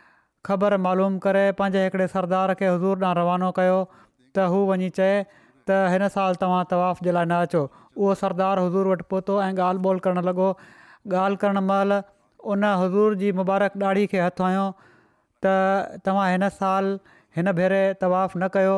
[0.50, 5.14] ख़बर मालूम करे पंहिंजे हिकिड़े सरदार खे हज़ूर ॾांहुं रवानो कयो त हू वञी चए
[5.34, 9.52] त हिन साल तव्हां तवाफ़ जे लाइ न अचो उहो सरदार हज़ूर वटि पहुतो ऐं
[9.68, 10.50] ॻाल्हि ॿोल करणु लॻो
[11.24, 11.98] ॻाल्हि करणु महिल
[12.54, 15.56] उन हज़ूर जी मुबारक ॾाढी खे हथ आहियो त
[16.10, 16.92] तव्हां हिन साल
[17.40, 18.78] हिन भेरे तवाफ़ु न कयो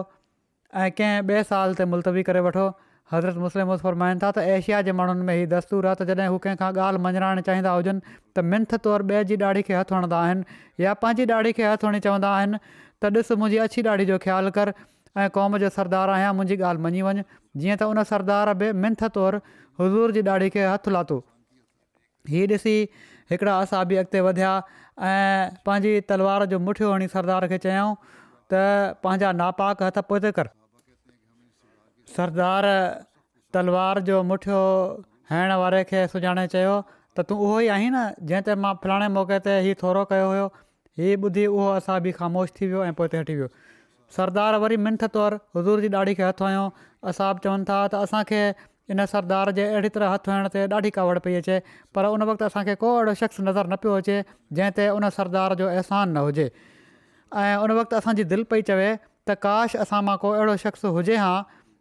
[0.84, 2.68] ऐं कंहिं ॿिए साल ते मुलतवी करे वठो
[3.12, 6.38] हज़रत मुस्लिम मुस्रमाइनि था त एशिया जे माण्हुनि में हीउ दस्तूर आहे त जॾहिं हू
[6.46, 8.02] कंहिंखां ॻाल्हि मञिराइणु चाहींदा हुजनि
[8.36, 11.88] त मिंथ तौरु ॿिए जी ॾाढी खे हथु हणंदा आहिनि या पंहिंजी ॾाढी खे हथु
[11.88, 12.58] हणी चवंदा आहिनि
[13.04, 14.74] त ॾिसु मुंहिंजी अछी ॾाढी जो ख़्यालु कर
[15.20, 17.24] ऐं क़ौम जो सरदार आहियां मुंहिंजी ॻाल्हि मञी वञु
[17.64, 19.42] जीअं त उन सरदार बि मिंथ तौरु
[19.84, 21.20] हज़ूर जी ॾाढी खे हथु लाथो
[22.36, 22.76] हीउ ॾिसी
[23.32, 24.52] हिकिड़ा असाबी अॻिते वधिया
[25.14, 28.68] ऐं पंहिंजी तलवार जो मुठियो हणी सरदार खे चयाऊं त
[29.08, 30.52] पंहिंजा नापाक हथ पदे कर
[32.16, 32.66] सरदार
[33.54, 34.62] तलवार जो मुठियो
[35.32, 36.76] हैण वारे खे सुञाणे चयो
[37.18, 40.28] त तूं उहो ई आहीं न जंहिं ते मां फिराणे मौके ते हीउ थोरो कयो
[40.32, 40.46] हुयो
[41.02, 43.50] हीअ ॿुधी उहो असां बि ख़ामोश थी वियो ऐं पोइ हिते हटी वियो
[44.18, 46.64] सरदार वरी मिंथ तौरु हज़ूर जी ॾाढी हथु हुयो
[47.12, 48.42] असां बि चवनि था त असांखे
[48.96, 51.60] इन सरदार जे अहिड़ी तरह हथु हुअण ते ॾाढी कावड़ पई अचे
[51.98, 54.18] पर उन वक़्तु असांखे को अहिड़ो शख़्स नज़र न पियो अचे
[54.60, 58.88] जंहिं ते उन सरदार जो अहसान न हुजे ऐं उन वक़्तु असांजी दिलि पई चवे
[59.32, 61.32] त काश असां मां को अहिड़ो शख़्स हुजे हा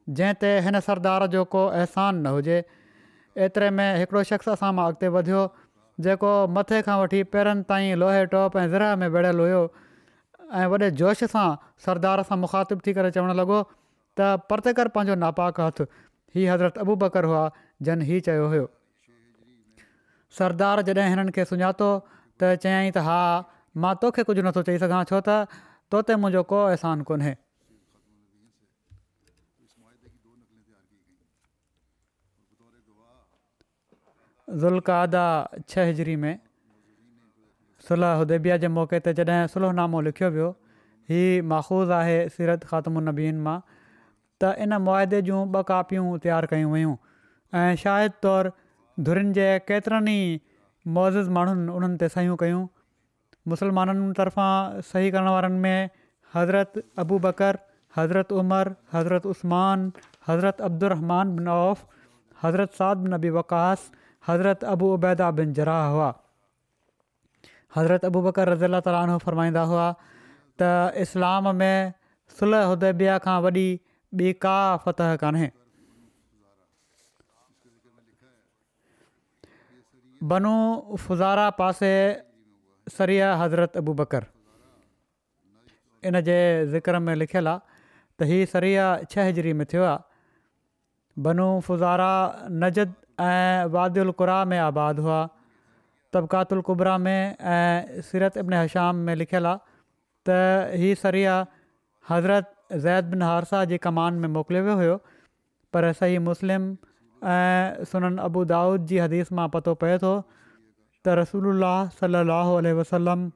[0.09, 2.59] जंहिं ते हिन सरदार जो को अहसानु न हुजे
[3.47, 5.41] एतिरे में हिकिड़ो शख़्स असां मां अॻिते वधियो
[6.07, 9.63] जेको मथे खां वठी पेरनि ताईं लोहे टोप ऐं ज़र में विढ़ियल हुयो
[10.63, 11.47] ऐं वॾे जोश सां
[11.87, 13.61] सरदार सां मुखातिबु थी करे चवणु लॻो
[14.21, 15.87] त कर पंहिंजो नापाक हथु
[16.37, 17.43] हीअ हज़रत अबू बकर हुआ
[17.91, 18.67] जन ही चयो हुयो
[20.39, 23.19] सरदार जॾहिं हिननि खे सुञातो त चयाई त हा
[23.85, 25.41] मां तोखे कुझु नथो चई सघां छो त
[25.95, 26.61] तो को
[34.55, 35.23] ज़ुल्कादा
[35.69, 36.39] छह हिजरी में
[37.89, 40.51] सुलह उदेबिया जे मौक़े ते जॾहिं सुलहनामो लिखियो वियो
[41.11, 43.57] ही माखूज़ आहे सीरत ख़ात्म उनबीन मां
[44.43, 46.95] त इन मुआदे जूं ॿ कापियूं तयारु कयूं वयूं
[47.63, 48.55] ऐं शाहिद तौरु
[49.09, 50.31] धुरिन जे केतिरनि ई
[50.99, 52.63] मौज़िज़ माण्हुनि उन्हनि ते सयूं कयूं
[53.55, 55.91] मुसलमाननि तरफ़ां सही करण वारनि में
[56.39, 57.61] हज़रत अबू बकर
[58.01, 59.89] हज़रत उमर हज़रत उस्मान
[60.33, 61.85] हज़रत अब्दुरमान बन औफ़
[62.47, 63.91] हज़रत साद बन वकास
[64.29, 66.11] حضرت ابو عبیدہ بن جرا ہوا
[67.77, 69.93] حضرت ابو بکر رضی اللہ تعالیٰ عنہ فرمائندہ ہوا
[70.59, 70.71] تا
[71.05, 71.77] اسلام میں
[72.39, 73.69] صلح حدیبیہ کا وڈی
[74.19, 75.49] بی کا فتح کانے
[80.31, 80.57] بنو
[81.07, 81.93] فزارہ پاسے
[82.97, 84.25] سری حضرت ابو بکر
[86.09, 86.39] ان کے
[86.73, 87.57] ذکر میں لکھل آ
[88.53, 88.77] سری
[89.11, 89.89] چھ ہجری میں تھو
[91.67, 92.09] فزارہ
[92.65, 94.03] نجد ऐं वादि
[94.51, 95.27] में आबाद हुआ
[96.13, 99.59] तबकात कुबरा में ऐं सिरत इब्न हशाम में लिखियलु आहे
[100.29, 101.35] त हीअ सरिया
[102.11, 102.53] हज़रत
[102.85, 104.97] ज़ैद बिन हारसा जी कमान में मोकिलियो वियो हुयो
[105.73, 106.63] पर सही मुस्लिम
[107.29, 110.13] ऐं सुननि अबू दाऊद जी हदीस मां पतो पए थो
[111.05, 111.61] त रसूल
[112.01, 113.31] सलाहु वसलम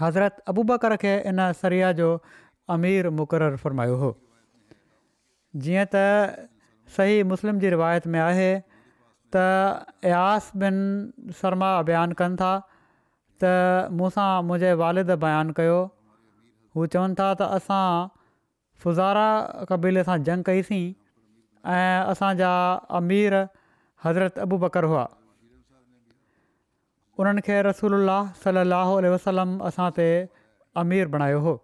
[0.00, 2.10] हज़रत अबू बकर खे इन सरिया जो
[2.76, 4.10] अमीर मुक़रर फ़र्मायो हो
[5.62, 6.50] जीअं त
[6.96, 8.48] सही मुस्लिम जी रिवायत में आहे
[9.36, 9.42] त
[10.10, 10.76] अयास बिन
[11.40, 12.50] शर्मा बयानु कनि था
[13.44, 13.52] त
[14.00, 15.78] मूंसां मुंहिंजे वारिद बयानु कयो
[16.76, 17.88] हू चवनि था त असां
[18.84, 19.26] फुज़ारा
[19.72, 20.82] कबीले सां जंग कईसीं
[21.74, 22.52] ऐं असांजा
[23.02, 23.34] अमीर
[24.06, 25.04] हज़रत अबू बकर हुआ
[27.22, 28.00] उन्हनि खे रसूल
[28.46, 30.08] सलाहु वसलम असां ते
[30.82, 31.58] अमीर बणायो हुओ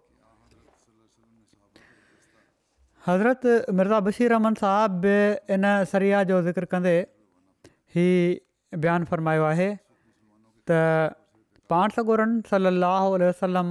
[3.07, 5.13] हज़रत मिर्ज़ा बशीर अहमन साहब बि
[5.55, 6.95] इन सरिया जो ज़िक्र कंदे
[7.97, 8.09] ही
[8.83, 9.69] बयानु फ़रमायो आहे
[10.71, 10.79] त
[11.73, 13.71] पाण सगुरनि सलाहु वसलम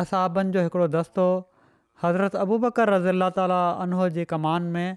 [0.00, 1.26] असाबनि जो हिकिड़ो दस्तो
[2.02, 4.96] हज़रत अबूबकर रज़ीला ताली उनह जी कमान में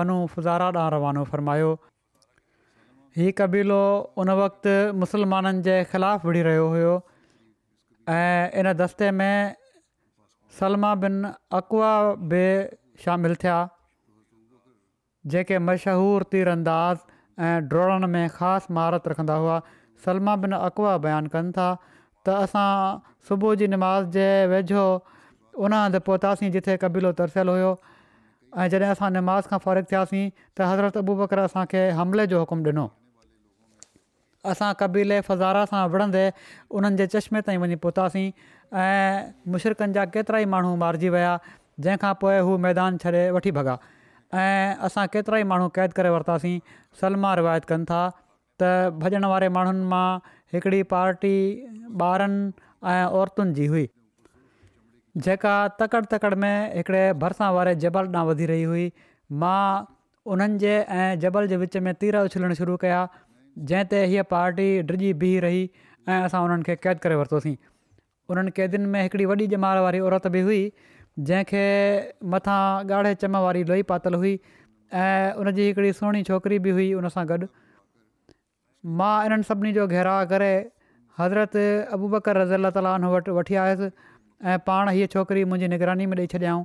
[0.00, 1.70] बनू फुज़ारा ॾांहुं रवानो फ़रमायो
[3.20, 3.82] ही क़बीलो
[4.24, 6.94] उन वक़्तु मुसलमाननि जे ख़िलाफ़ु विढ़ी रहियो हुयो
[8.18, 9.54] ऐं इन दस्ते में
[10.60, 11.14] सलमा बिन
[11.62, 11.92] अकुवा
[12.34, 12.44] बि
[13.04, 13.58] शामिल थिया
[15.32, 16.98] जेके मशहूरु तीर अंदाज़
[17.48, 19.58] ऐं ड्रोड़नि में ख़ासि महारत रखंदा हुआ
[20.04, 21.66] सलमा बिन अकवा बयानु कनि था
[22.28, 22.66] त असां
[23.28, 24.86] सुबुह जी निमाज़ जे वेझो
[25.66, 27.70] उन हंधि पहुतासीं जिथे क़बीलो तरसियलु हुयो
[28.64, 32.66] ऐं जॾहिं असां नमाज़ खां फ़ौरि थियासीं त हज़रत अबू ॿकर असांखे हमले जो हुकुम
[32.72, 32.86] ॾिनो
[34.54, 36.26] असां कबीले फज़ारा सां विढ़ंदे
[36.80, 38.26] उन्हनि चश्मे ताईं वञी पहुतासीं
[38.88, 41.32] ऐं मुशरकनि जा केतिरा ई माण्हू मारिजी विया
[41.86, 43.74] जंहिंखां पोइ हू मैदान छॾे वठी भॻा
[44.44, 46.54] ऐं असां केतिरा ई माण्हू क़ैद करे वरितासीं
[47.00, 48.00] सलमा रिवायत कनि था
[48.62, 48.70] त
[49.04, 50.06] भॼण वारे माण्हुनि मां
[50.54, 51.34] हिकिड़ी पार्टी
[52.08, 52.40] ॿारनि
[52.94, 53.86] ऐं औरतुनि जी हुई
[55.28, 58.90] जेका तकड़ि तकड़ि में हिकिड़े भरिसां वारे जबल ॾांहुं वधी रही हुई
[59.44, 59.62] मां
[60.34, 63.00] उन्हनि जे ऐं जबल जे विच में तीर उछलण शुरू कया
[63.70, 67.56] जंहिं ते हीअ पाटी डिॼी बीह रही ऐं असां उन्हनि क़ैद करे वरितोसीं
[68.34, 70.60] उन्हनि क़ैदियुनि में हिकिड़ी वॾी ॼमार वारी औरत बि हुई
[71.26, 71.62] जंहिंखे
[72.34, 72.58] मथां
[72.90, 74.32] ॻाढ़े चम वारी लोई पातल हुई
[75.04, 77.46] ऐं उनजी हिकिड़ी सुहिणी छोकिरी बि हुई उनसां गॾु
[79.00, 80.50] मां इन्हनि सभिनी जो घेराउ करे
[81.22, 81.56] हज़रत
[81.98, 82.86] अबूबकर रज़ ताल
[83.38, 83.90] वठी आयसि
[84.52, 86.62] ऐं पाण हीअ छोकिरी मुंहिंजी निगरानी में ॾेई छॾियऊं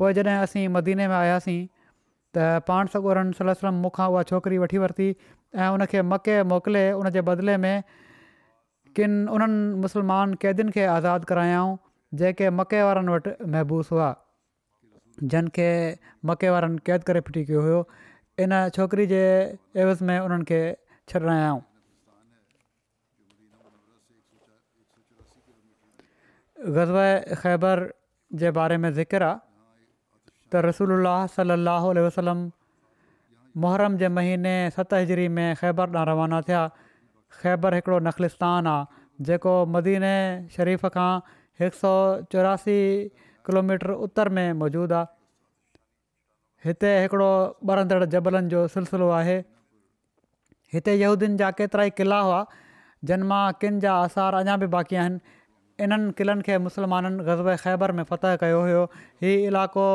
[0.00, 1.60] पोइ जॾहिं असीं मदीने में आयासीं
[2.36, 5.08] त पाण सगूरन सलम मूंखां उहा छोकिरी वठी वरिती
[5.60, 7.76] ऐं उनखे मके मोकिले उन जे बदिले में
[8.96, 11.76] किन उन्हनि मुस्लमान क़ैदियुनि खे आज़ादु करायाऊं
[12.20, 14.08] जेके मके वारनि वटि महबूस हुआ
[15.32, 15.68] जिन खे
[16.28, 17.80] मके वारनि क़ैद करे फिटीक हुओ
[18.44, 19.20] इन छोकिरी जे
[19.84, 20.60] अवज़ में उन्हनि खे
[21.08, 21.54] छॾियो
[26.76, 26.98] ग़ज़व
[27.40, 27.78] ख़ैबर
[28.40, 29.22] जे बारे में ज़िक्र
[30.52, 30.54] त
[30.86, 32.40] اللہ सलाहु वसलम
[33.60, 36.60] मुहर्रम जे महीने सत हजरी में ख़ैबर ॾांहुं रवाना थिया
[37.40, 40.12] ख़ैबर हिकिड़ो नख़लिस्तान आहे जेको मदीने
[40.56, 41.10] शरीफ़ खां
[41.60, 41.90] हिकु सौ
[42.32, 42.76] चौरासी
[43.46, 45.06] किलोमीटर उतर में मौजूदु आहे
[46.68, 47.30] हिते हिकिड़ो
[47.72, 49.36] ॿरंदड़ जबलनि जो सिलसिलो आहे
[50.74, 52.38] हिते यहूदियन जा केतिरा ई क़िला हुआ
[53.10, 57.92] जिन मां किनि जा आसार अञा बि बाक़ी आहिनि इन्हनि क़िलनि खे मुसलमाननि ग़ज़बे ख़ैबर
[58.00, 58.82] में फतह कयो हुयो
[59.28, 59.88] इहो इलाइक़ो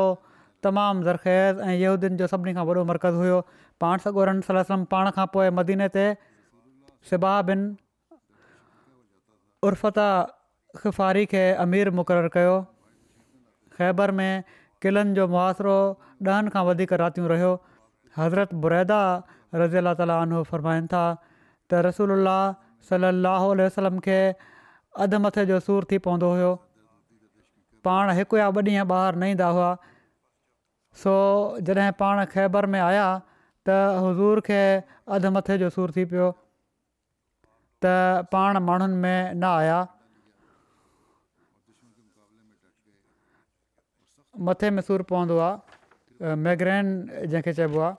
[0.66, 3.40] तमामु ज़रख़ैज़ ऐंहूदियुनि जो सभिनी खां वॾो मर्कज़ु हुयो
[3.84, 6.06] पाण सॻोरम पाण खां पोइ मदीने ते
[7.50, 7.62] बिन
[9.70, 10.06] उर्फ़ता
[10.76, 12.54] ख़िफ़ारी खे अमीर मुक़ररु कयो
[13.76, 14.32] ख़ैबर में
[14.82, 15.76] किलनि जो मुआासिरो
[16.28, 17.52] ॾहनि खां वधीक रातियूं रहियो
[18.16, 19.00] हज़रत बुरैदा
[19.54, 21.04] रज़ी अला तालीन फरमाइनि था
[21.72, 22.36] त रसूल अल्ला
[22.90, 24.18] सलाहु वसलम खे
[25.08, 26.54] अधु मथे जो सूर थी पवंदो हुओ
[27.88, 29.70] पाण हिकु या ॿ ॾींहं ॿाहिरि न ईंदा हुआ
[31.02, 31.12] सो
[31.70, 33.08] जॾहिं पाण ख़ैबर में आया
[33.68, 34.60] त हज़ूर खे
[35.18, 36.30] अधु मथे जो सूर थी पियो
[37.86, 37.96] त
[38.36, 39.80] पाण माण्हुनि में न आया
[44.46, 46.86] मथे में सूरु पवंदो आहे मैग्रेन
[47.30, 47.94] जंहिंखे चइबो आहे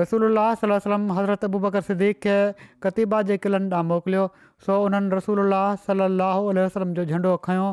[0.00, 0.22] रसूल
[0.60, 2.36] सल वलम हज़रत अबूबर सदीक खे
[2.84, 4.24] कतीबा जे किलनि ॾांहुं मोकिलियो
[4.66, 5.38] सो उन्हनि रसूल
[5.86, 7.70] सलाहु उल्ह वसलम जो झंडो खयों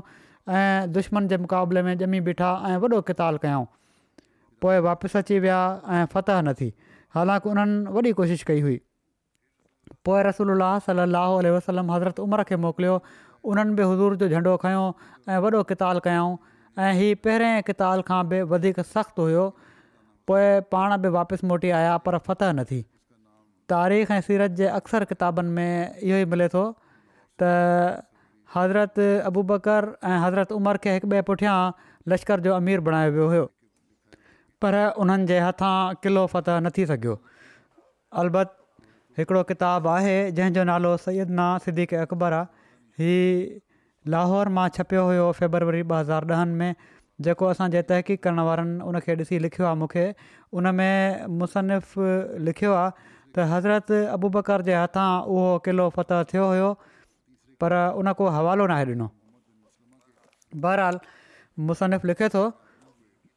[0.55, 3.65] ऐं दुश्मन जे मुक़ाबले में ॼमी बीठा ऐं वॾो किताल कयऊं
[4.61, 5.59] पोइ वापसि अची विया
[5.97, 6.71] ऐं फतह न थी
[7.15, 8.79] हालांकि उन्हनि वॾी कोशिशि कई हुई
[10.05, 10.55] पोइ रसूल
[10.87, 11.15] सल अल
[11.57, 12.99] वसलम हज़रत उमर खे मोकिलियो
[13.51, 14.91] उन्हनि बि हुज़ूर जो झंडो खयों
[15.33, 16.35] ऐं वॾो किताल कयूं
[16.81, 19.41] ऐं हीउ पहिरें किताब खां बि वधीक सख़्तु हुयो
[20.27, 22.81] पोइ पाण बि वापसि मोटी आया पर फ़त न थी
[23.73, 26.63] तारीख़ ऐं सीरत जे अक्सर किताबनि में इहो ई मिले थो
[27.43, 27.51] त
[28.55, 31.55] हज़रत अबू बकर ऐं हज़रत उमर खे हिक ॿिए पुठियां
[32.13, 33.45] लश्कर जो अमीर बणायो वियो हुयो
[34.65, 35.75] पर उन्हनि जे हथां
[36.07, 37.15] किलो फ़तह न थी सघियो
[38.23, 38.57] अलबत
[39.21, 43.11] हिकिड़ो किताबु आहे जंहिंजो नालो सयदना सिद्दीक अकबर आहे
[44.11, 46.75] लाहौर मां छपियो हुयो फेबरवरी ॿ हज़ार ॾहनि में
[47.27, 50.05] जेको असांजे तहक़ीक़ करण वारनि उनखे ॾिसी लिखियो आहे मूंखे
[50.61, 52.91] उन में मुसनिफ़ लिखियो आहे
[53.35, 56.67] त हज़रत अबू बकर जे हथां उहो क़िलो फत थियो हुयो
[57.63, 59.09] पर उन को हवालो न आहे ॾिनो
[60.65, 60.99] बहरहाल
[61.71, 62.43] मुसनफ़ लिखे थो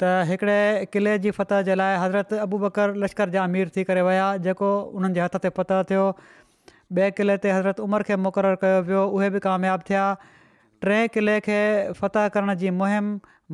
[0.02, 0.60] त हिकिड़े
[0.94, 4.72] किले जी फतह जे लाइ हज़रत अबू बकर लश्कर जा अमीर थी करे विया जेको
[4.96, 9.04] उन्हनि जे हथ ते फत थियो ॿिए किले ते हज़रत उमिरि खे मुक़ररु कयो वियो
[9.18, 10.02] उहे बि कामियाबु थिया
[10.84, 11.54] टे क़िले खे
[12.00, 13.06] फ़तह करण जी मुहिम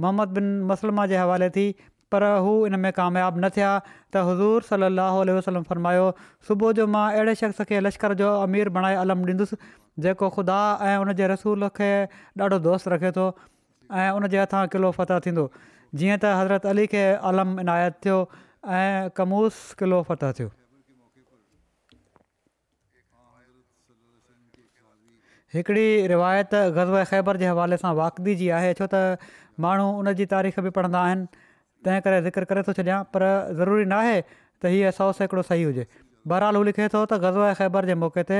[0.02, 1.64] मोहम्मद बिन मुसलमा जे हवाले थी
[2.12, 3.68] पर हू इन में कामियाबु न थिया
[4.14, 6.08] त हज़ूर सली अलाह वसलम फ़रमायो
[6.48, 9.56] सुबुह जो मां अहिड़े शख़्स खे लश्कर जो अमीर बणाए अलम ॾींदुसि
[10.06, 10.58] जेको ख़ुदा
[10.92, 11.90] ऐं उन जे रसूल खे
[12.46, 13.24] ॾाढो दोस्त रखे थो
[14.04, 15.48] ऐं उनजे हथां क़िलो फ़तह थींदो
[16.00, 18.18] जीअं त हज़रत अली खे अलम इनायत थियो
[18.80, 20.50] ऐं कमूस क़िलो फ़तह थियो
[25.54, 29.18] हिकिड़ी रिवायत ग़ज़ब ख़ैबर जे हवाले सां वाक़दी जी आहे छो त
[29.60, 31.26] माण्हू उन जी तारीख़ बि पढ़ंदा आहिनि
[31.86, 33.24] तंहिं करे ज़िक्र करे थो छॾियां पर
[33.58, 35.84] ज़रूरी न आहे त इहे सौ हिकिड़ो सही हुजे
[36.32, 38.38] बहरहाल हू लिखे थो त गज़ो ख़ैबर जे मौक़े ते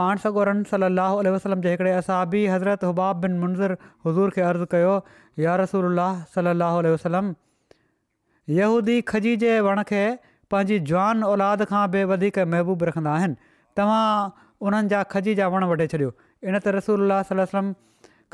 [0.00, 4.72] पाण सगोरन सलाहु उल्ह वसलम जे हिकिड़े असाबी हज़रत हुबाब बिन मुंज़र हज़ूर खे अर्ज़ु
[4.78, 4.96] कयो
[5.48, 7.34] या रसूल सलाहु वसलम
[8.62, 10.04] यहूदी खजी जे वण खे
[10.54, 13.46] पंहिंजी जवान औलाद खां बि वधीक महबूबु रखंदा आहिनि
[14.66, 16.10] उन्हनि जा खजी जा वण वढे छॾियो
[16.48, 17.66] इन ते रसूलम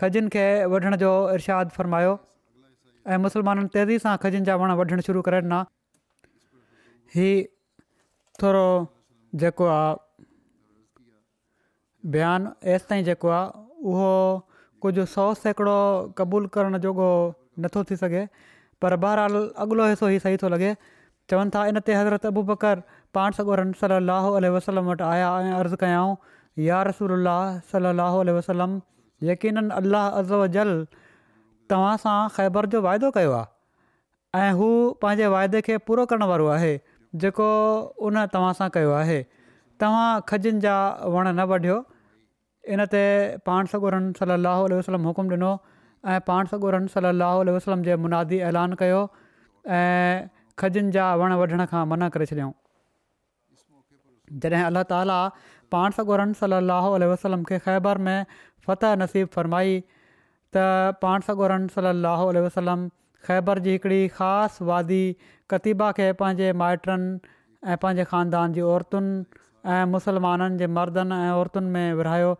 [0.02, 2.12] खजनि खे वढण जो इरशादु फरमायो
[3.12, 5.58] ऐं मुस्लमाननि तेज़ी सां खजनि जा वण वढणु शुरू करे ॾिना
[7.16, 7.28] ही
[8.42, 8.64] थोरो
[9.42, 9.92] जेको आहे
[12.16, 14.12] बयानु एसि ताईं जेको आहे उहो
[14.87, 15.04] कुझु
[16.22, 17.06] क़बूलु करण जोॻो
[17.66, 18.26] नथो थी सघे
[18.82, 20.74] पर बहरहाल अॻिलो हिसो ई सही थो लॻे
[21.32, 22.82] चवनि था इन ते हज़रत अबू बकर
[23.18, 26.14] पाण सगोरन सलाहु आल वसलम वटि आया ऐं अर्ज़ु कयाऊं
[26.68, 27.27] यार रसूल
[27.72, 28.72] सलाहु आल वसलम
[29.31, 30.72] यकीन अलाह अज़ जल
[31.72, 34.70] तव्हां सां ख़ैबर जो वाइदो कयो आहे ऐं हू
[35.05, 36.72] पंहिंजे वाइदे खे पूरो करण वारो आहे
[37.24, 37.48] जेको
[38.09, 39.18] उन तव्हां सां कयो आहे
[39.85, 40.74] तव्हां खजिनि जा
[41.16, 41.79] वण न वढियो
[42.77, 43.05] इनते
[43.50, 45.53] पाण सॻोरनि सलाहु वसलम हुकुमु ॾिनो
[46.14, 49.03] ऐं पाण सॻोरनि सलह वसलम जे मुनादी ऐलान कयो
[49.79, 50.29] ऐं
[50.64, 52.53] खजनि जा वणु वढण खां मना करे छॾियऊं
[54.42, 55.18] जॾहिं अलाह ताला
[55.74, 58.26] पाण साॻोरम सल वसलम खे ख़ैबर में
[58.68, 59.74] फ़तह नसीबु फ़रमाई
[60.56, 60.64] त
[61.02, 62.84] पाण सागरम सलाह वसलम
[63.28, 65.00] ख़ैबर जी हिकिड़ी ख़ासि वादी
[65.54, 67.06] कतिबा खे पंहिंजे माइटनि
[67.70, 69.16] ऐं पंहिंजे ख़ानदान जी औरतुनि
[69.76, 72.30] ऐं मुसलमाननि जे मर्दनि ऐं औरतुनि में विरायो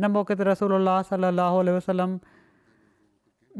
[0.00, 1.30] इन मौक़े ते रसूल सल
[1.78, 2.18] वसलम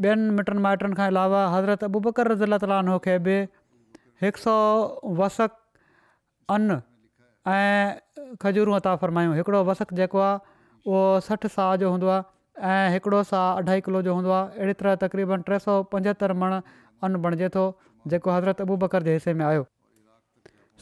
[0.03, 3.33] ॿियनि मिटनि माइटनि खां अलावा हज़रत अबूबकर रज़ील ताले बि
[4.25, 4.53] हिक सौ
[5.17, 5.41] वस
[6.55, 6.77] अन
[7.49, 10.39] ऐं खजूरूं अता फ़रमायूं हिकिड़ो वसत जेको आहे
[10.91, 12.21] उहो सठि सा जो हूंदो आहे
[12.73, 16.55] ऐं हिकिड़ो सा अढाई किलो जो हूंदो आहे अहिड़ी तरह तक़रीबन टे सौ पंजहतरि मण
[17.07, 17.63] अनु बणिजे थो
[18.13, 19.63] जेको हज़रत अबू बकर जे हिसे में आयो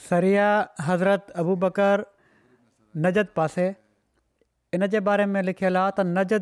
[0.10, 0.48] सरिया
[0.90, 2.04] हज़रत अबू बकर
[3.08, 3.68] नजद पासे
[4.78, 6.34] इन जे बारे में लिखियलु आहे त नज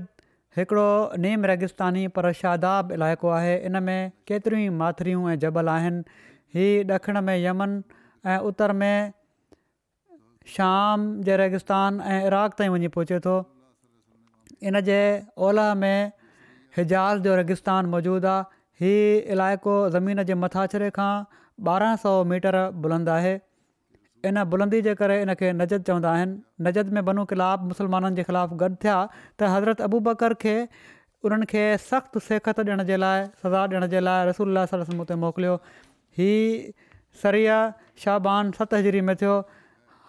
[0.58, 0.88] हिकिड़ो
[1.28, 4.00] नीम रेगिस्तानी पर शादाब इलाइक़ो आहे इन में
[4.32, 6.20] केतिरियूं ई माथरियूं ऐं जबल आहिनि
[6.58, 7.78] हीअ ॾखिण में यमन
[8.34, 9.14] ऐं उतर में
[10.56, 13.32] शाम जे रेगिस्तान ऐं इराक ताईं वञी पहुचे थो
[14.70, 15.00] इनजे
[15.48, 16.12] ओला में
[16.78, 18.52] हिजाज़ जो रेगिस्तान मौजूदु आहे
[18.86, 21.12] हीउ इलाइक़ो ज़मीन जे मथाछिरे खां
[21.72, 23.32] ॿारहं सौ मीटर बुलंद आहे
[24.32, 28.26] इन बुलंदी जे करे इन खे नज चवंदा आहिनि नजत में बनू किलाब मुसलमाननि जे
[28.32, 30.54] ख़िलाफ़ु गॾु थिया त हज़रत अबूबकर खे
[31.30, 34.66] उन्हनि खे सख़्तु सिखत ॾियण जे लाइ सज़ा ॾियण जे लाइ रसूल
[35.14, 35.58] ते मोकिलियो
[36.20, 37.60] हीअ सरीअ
[38.06, 39.38] शाहबान सत हज़री में थियो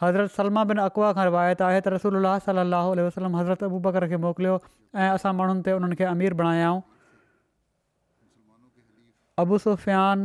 [0.02, 4.16] हज़रत सलमा बिन अकवा खां रिवायत आहे त रसूल सलाहु वसलम हज़रत अबू बकर खे
[4.24, 4.56] मोकिलियो
[5.04, 6.80] ऐं असां माण्हुनि ते उन्हनि खे अमीर बणायाऊं
[9.44, 10.22] अबू सुफ़ियान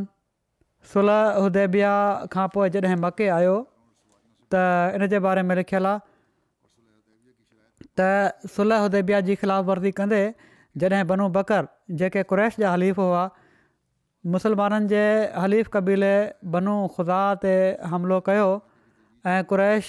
[0.93, 1.93] सुलह उदेबिया
[2.35, 3.55] खां पोइ जॾहिं मके आयो
[4.55, 4.61] त
[4.99, 6.01] इन जे बारे में लिखियलु आहे
[8.01, 10.23] त सुलह उदेबिया जी ख़िलाफ़ वर्ज़ी कंदे
[10.85, 11.71] जॾहिं बनू बकर
[12.03, 13.23] जेके कुरैश जा हलीफ़ हुआ
[14.37, 15.05] मुसलमाननि जे
[15.45, 16.13] हलीफ़ कबीले
[16.57, 17.55] बनू ख़ुदा ते
[17.95, 18.47] हमिलो कयो
[19.25, 19.85] ऐं कुरैश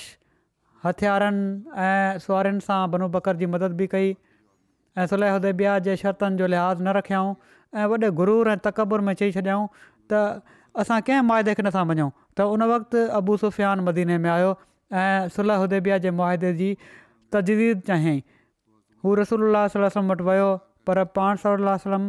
[0.85, 1.47] हथियारनि
[1.85, 6.47] ऐं सुहरनि सां बनू बकर जी मदद बि कई ऐं सुलह उदेबिया जे शर्तनि जो
[6.53, 7.35] लिहाज़ न रखियाऊं
[7.83, 9.65] ऐं वॾे घुरूर ऐं तकबुर में चई छॾियाऊं
[10.13, 10.21] त
[10.83, 14.53] असां कंहिं मुआदे खे नथा मञूं त उन वक़्तु अबू सुफ़ियान मदीने में आयो
[15.03, 16.71] ऐं सुलह उदेबिया जे मुहिदे जी
[17.37, 18.15] तजदीद चाही
[19.09, 20.47] हू वसलम वटि वियो
[20.91, 22.07] पर पाण सलाहु वसलम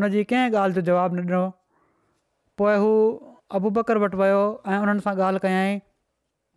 [0.00, 1.44] उन जी कंहिं ॻाल्हि जो जवाबु न ॾिनो
[2.62, 2.92] पोइ हू
[3.62, 5.78] अबू बकर वटि वियो ऐं उन्हनि सां ॻाल्हि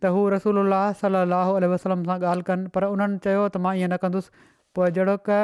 [0.04, 0.56] त हू रसूल
[1.02, 4.30] صلى सलाहु वसलम सां ॻाल्हि कनि पर उन्हनि चयो त मां ईअं न कंदुसि
[4.76, 5.38] पोइ जहिड़ो का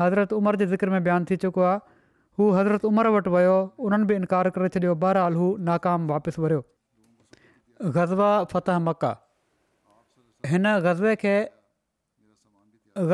[0.00, 1.78] हज़रत उमिरि जे ज़िक्र में बयानु थी चुको आहे
[2.40, 6.62] हू हज़रत उमिरि वटि वियो उन्हनि बि इनकार करे छॾियो बहरहाल हू नाकाम वापसि वरियो
[7.98, 9.12] ग़ज़वा फ़तह मका
[10.52, 11.34] हिन ग़ज़वे खे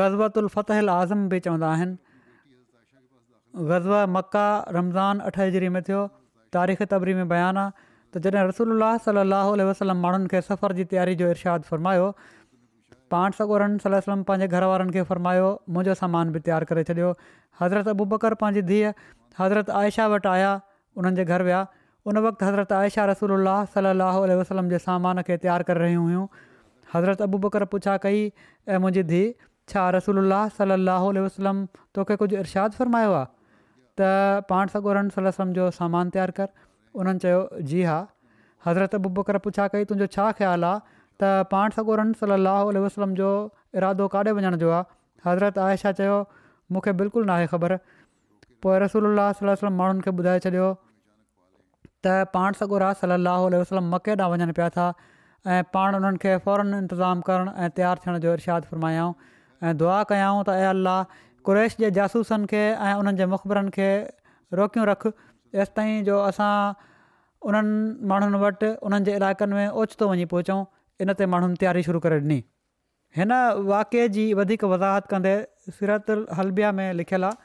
[0.01, 4.47] ग़ज़बतल फ़तेहल आज़म बि चवंदा आहिनि ग़ज़ा मक्का
[4.79, 6.07] रमज़ान अठ जरी में थियो
[6.57, 7.85] तारीख़ तबरी में बयानु आहे
[8.23, 12.05] त जॾहिं रसूल सलाहु वसलम माण्हुनि खे सफ़र जी तयारी जो इर्शादु फ़रमायो
[13.13, 17.11] पाण सॻोरन सलम पंहिंजे घर वारनि खे फ़रमायो मुंहिंजो सामान बि तयारु करे छॾियो
[17.61, 18.91] हज़रत अबू बकर पंहिंजी धीअ
[19.41, 20.49] हज़रत आयशा वटि आया
[21.01, 21.61] उन्हनि जे घर विया
[22.11, 26.25] उन वक़्तु हज़रत आयशा रसूल सलाहु वसलम जे सामान खे तयारु करे रहियूं हुयूं
[26.95, 29.33] हज़रत अबू बकर पुछा कई ऐं मुंहिंजी धीउ
[29.73, 30.23] छा रसूल
[30.61, 31.57] सलाहु वसलम
[31.97, 33.35] तोखे कुझु इर्शादु फ़रमायो आहे
[34.01, 34.11] त
[34.53, 36.55] पाण सॻोरन सलम जो सामान तयारु कर
[36.95, 37.39] उन्हनि चयो
[37.71, 37.97] जी हा
[38.67, 40.79] हज़रत अबू बकर पुछा कई तुंहिंजो छा ख़्यालु आहे
[41.21, 43.29] त पाण सगुरनि सलाहु वसलम जो
[43.81, 46.17] इरादो काॾे वञण जो आहे हज़रत आयशा चयो
[46.75, 47.77] मूंखे बिल्कुलु नाहे ख़बर
[48.65, 50.67] पोइ रसूल सल वलम माण्हुनि खे ॿुधाए छॾियो
[52.07, 54.87] त पाण सगुरा सलाहु वसलम मके केॾांहुं वञनि पिया था
[55.55, 58.93] ऐं पाण उन्हनि खे फ़ौरन इंतज़ाम करणु ऐं तयारु थियण जो इरशादु
[59.67, 60.99] ऐं दुआ कयाऊं त ऐं अलाह
[61.49, 63.87] कुरैश जे जासूसनि खे ऐं उन्हनि जे मुखबरनि खे
[64.61, 65.07] रोकियूं रख
[65.53, 66.51] तेसि ताईं जो असां
[67.47, 70.63] उन्हनि माण्हुनि वटि उन्हनि जे इलाइक़नि में ओचितो वञी पहुचऊं
[71.03, 72.39] इनते माण्हुनि तयारी शुरू करे ॾिनी
[73.17, 73.31] हिन
[73.71, 75.35] वाक़े जी वधीक वज़ाहत कंदे
[75.77, 77.35] सीरत हलबिया में लिखियलु आहे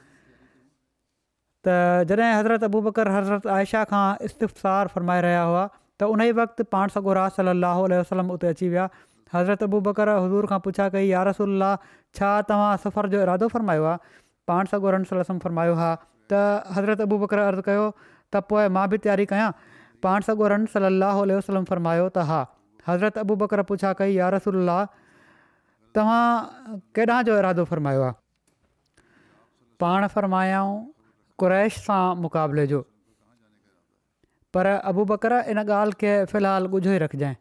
[1.67, 1.77] त
[2.13, 6.67] जॾहिं हज़रत अबू बकर हज़रत आयशा खां इस्तफ़सार फरमाए रहिया हुआ त उन ई वक़्तु
[6.77, 8.89] पाण सां गास वसलम उते अची विया
[9.37, 11.69] हज़रत अबू बकर हज़ूर खां पुछा कई यारसल
[12.19, 15.95] छा तव्हां सफ़र जो इरादो फरमायो आहे पाण साॻो रमसो फरमायो आहे
[16.33, 16.41] त
[16.77, 17.87] हज़रत अबू बकरु अर्ज़ु कयो
[18.35, 19.49] त पोइ मां बि तयारी कयां
[20.07, 22.39] पाण सॻो रन सलाहु उल्ह वसलम फ़र्मायो त हा
[22.91, 24.79] हज़रत अबू ॿकर पुछा कई यार रसला
[25.99, 26.23] तव्हां
[26.99, 28.15] केॾा जो इरादो फ़रमायो आहे
[29.85, 30.75] पाण फ़र्मायाऊं
[31.45, 32.81] क़रैश सां मुक़ाबले जो
[34.57, 37.35] पर अबू ॿकर इन ॻाल्हि खे फ़िलहालु ॻुझो ई रखिजांइ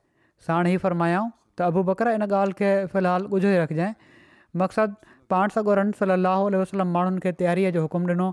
[0.50, 4.22] साण ई फ़र्मायाऊं त अबू ॿकर इन ॻाल्हि खे फ़िलहालु ॻुझो ई रखिजांइ
[4.62, 8.30] मक़सदु पाण सां रन सलाहु उलम माण्हुनि खे जो ॾिनो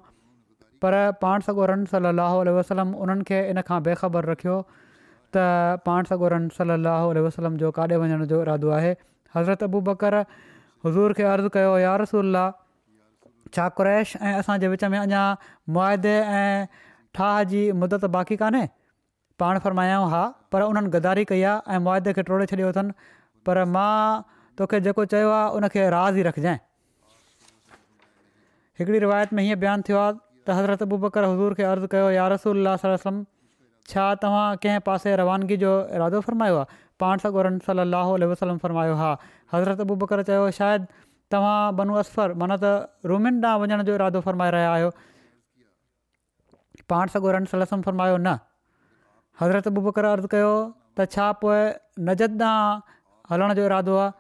[0.84, 4.56] पर पाण सगोरन सली अलाहुल वसलम उन्हनि खे इन खां बेखबर रखियो
[5.36, 5.46] त
[5.86, 8.92] पाण सॻो रन सलाहु वसलम जो काॾे वञण जो इरादो आहे
[9.36, 10.14] हज़रत अबू बकर
[10.86, 12.38] हज़ूर खे अर्ज़ु कयो यार रसूल
[13.56, 15.24] छाकुरैश ऐं असांजे विच में अञा
[15.76, 16.52] मुआदे ऐं
[17.18, 18.62] ठाह जी मुदत बाक़ी कोन्हे
[19.42, 20.22] पाण फरमायाऊं हा
[20.54, 22.96] पर उन्हनि गदारी कई आहे ऐं मुआदे खे टोड़े छॾियो अथनि
[23.50, 23.92] पर मां
[24.60, 26.58] तोखे जेको चयो आहे उन राज़ राज़ी रखजांइ
[28.80, 30.16] हिकिड़ी रिवायत में हीअं बयानु थियो आहे
[30.48, 33.16] त हज़रत बु बकर हज़ूर खे अर्ज़ु कयो यार रसूल वसलम
[33.92, 37.84] छा तव्हां कंहिं पासे रवानगी जो इरादो फ़रमायो आहे पाण सां गन सली
[38.28, 39.10] अलसलम फ़रमायो हा
[39.54, 40.88] हज़रत बु बकर चयो शायदि
[41.32, 44.90] तव्हां बनू असफर माना त रूमिन ॾांहुं वञण जो इरादो फ़रमाए रहिया आहियो
[46.92, 48.36] पाण सॻो रंग सलसम फ़रमायो न
[49.44, 50.50] हज़रत बुबकर अर्ज़ु कयो
[50.96, 51.58] त छा पोइ
[52.10, 53.00] नजत ॾांहुं
[53.32, 54.12] हलण जो इरादो आहे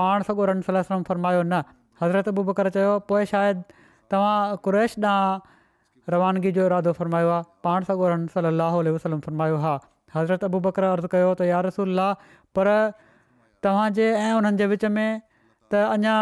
[0.00, 1.62] पाण सॻो रंग सलम फ़रमायो न
[2.06, 3.80] हज़रत बुबकर चयो पोइ शायदि
[4.14, 5.54] तव्हां कुरैश ॾांहुं
[6.12, 9.72] रवानगी जो इरादो फ़रायो आहे पाण सॻो रन सलाहु वसलम फरमायो हा
[10.16, 11.98] हज़रत अबू बकर अर्ज़ु कयो त यार रसूल
[12.58, 12.68] पर
[13.66, 15.08] तव्हांजे ऐं उन्हनि जे विच में
[15.72, 16.14] त अञा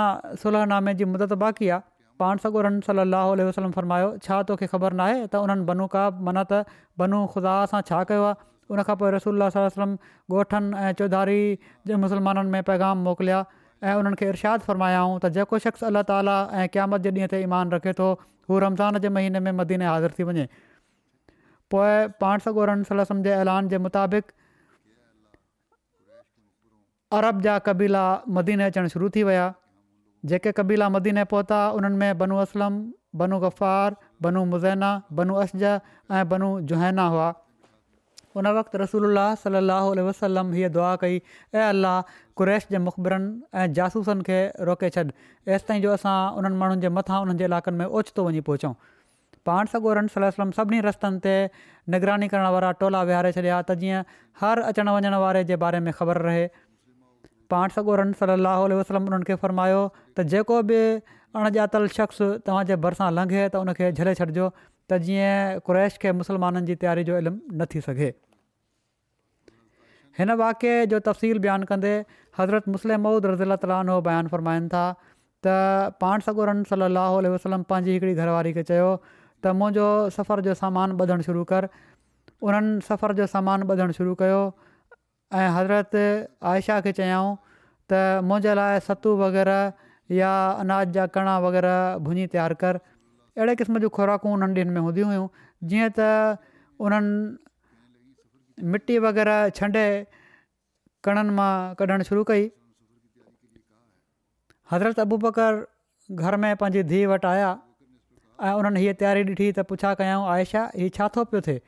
[0.45, 1.81] सुलहनामे जी मुदत बाक़ी आहे
[2.23, 6.65] पाण सॻोरन सलाहु वसलम फरमायो छा तोखे ख़बर नाहे त उन्हनि बनू का माना त
[7.05, 8.43] बनू ख़ुदा सां छा कयो आहे
[8.77, 9.97] उनखां पोइ रसोल्ला वसलम
[10.37, 11.41] ॻोठनि ऐं चौधारी
[11.89, 13.43] जे मुस्लमाननि में पैगाम मोकिलिया
[13.91, 17.41] ऐं उन्हनि खे इरशाद फ़रमायाऊं त जेको शख़्स अलाह ताला ऐं क़यामत जे ॾींहं ते
[17.47, 18.07] ईमानु रखे थो
[18.51, 20.45] हू रमज़ान जे महीने में मदीने हाज़िर थी वञे
[21.75, 21.93] पोइ
[22.25, 24.33] पाण सगोर सलम जे ऐलान जे मुताबिक़
[27.21, 28.05] अरब जा कबीला
[28.41, 29.45] मदीने अचणु शुरू थी विया
[30.33, 32.81] जेके कबीला मदीने पहुता उन्हनि में बनू असलम
[33.23, 33.97] बनू ग़फार
[34.29, 37.29] बनू मुज़ैना बनू अशज ऐं बनू जुहैना हुआ
[38.41, 41.19] उन वक़्तु रसूल सलाहु उल वसलम हीअ दुआ कई
[41.55, 41.97] ऐं अलाह
[42.41, 43.31] कुरैश जे मुख़बरनि
[43.63, 45.03] ऐं जासूसनि खे रोके छॾ
[45.57, 48.73] एसि ताईं जो असां उन्हनि माण्हुनि जे मथां उन्हनि जे इलाइक़नि में ओचितो वञी पहुचूं
[49.49, 51.35] पाण सगोरन सलम वलम सभिनी रस्तनि ते
[51.97, 54.03] निगरानी करण वारा टोला विहारे छॾिया त जीअं
[54.43, 56.45] हर अचण वञणु वारे जे बारे में ख़बर रहे
[57.55, 59.81] पाण सॻोरन सलाहु वसलम उन्हनि खे फ़र्मायो
[60.19, 60.81] त जेको बि
[61.39, 64.49] अणॼातलु शख़्स तव्हांजे भरिसां लंघे त उनखे झले छॾिजो
[64.91, 68.11] त जीअं कुरैश खे मुसलमाननि जी तयारी जो इल्मु न थी सघे
[70.19, 71.93] हिन वाकिए जो तफ़सील बयानु कंदे
[72.39, 74.85] हज़रत मुस्लिम महूद रज़ील तलान उहो बयानु फ़रमाइनि था
[75.47, 75.55] त
[76.05, 81.27] पाण सॻोरन सली वसलम पंहिंजी हिकिड़ी घरवारी खे चयो त मुंहिंजो सफ़र जो सामान ॿधणु
[81.31, 81.69] शुरू कर
[82.49, 84.41] उन्हनि सफ़र जो सामान ॿधणु शुरू कयो
[85.41, 86.01] ऐं हज़रत
[86.53, 87.35] आयशा खे चयाऊं
[87.93, 89.85] त मुंहिंजे लाइ सतू वग़ैरह
[90.23, 90.33] या
[90.65, 91.79] अनाज जा कणा वग़ैरह
[92.09, 92.81] भुञी तयारु कर
[93.37, 95.27] अहिड़े क़िस्म जूं खुराकूं नंढनि में हूंदी हुयूं
[95.71, 96.39] जीअं त
[96.79, 97.15] उन्हनि
[98.75, 99.85] मिटी वग़ैरह छंडे
[101.05, 102.47] कणनि मां कढणु शुरू कई
[104.73, 105.59] हज़रत अबू बकर
[106.15, 107.51] घर में पंहिंजी धीउ वटि आया
[108.47, 111.61] ऐं उन्हनि हीअ तयारी ॾिठी त पुछा कयूं आयशा हीउ छा थो पियो थिए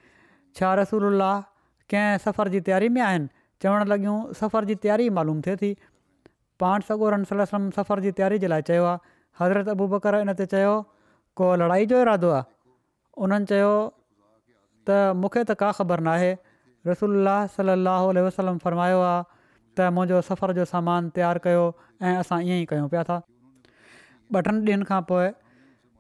[0.59, 1.21] छा रसूल
[1.91, 3.29] कंहिं सफ़र जी तयारी में आहिनि
[3.63, 5.75] चवणु लॻियूं सफ़र जी त्यारी मालूम थिए थी
[6.63, 7.25] पाण सगोरम
[7.79, 10.75] सफ़र जी तयारी जे लाइ चयो आहे हज़रत अबू बकर हिन ते चयो
[11.37, 12.45] को लड़ाई जो इरादो आहे
[13.25, 13.73] उन्हनि चयो
[14.89, 16.31] त मूंखे त का ख़बर नाहे
[16.91, 19.25] रसोल्ला सलाहु उल वसलम फरमायो आहे
[19.77, 21.65] त मुंहिंजो सफ़र जो सामान तयारु कयो
[22.05, 23.17] ऐं असां ईअं ई कयूं पिया था
[24.37, 25.27] ॿ टिनि ॾींहनि खां पोइ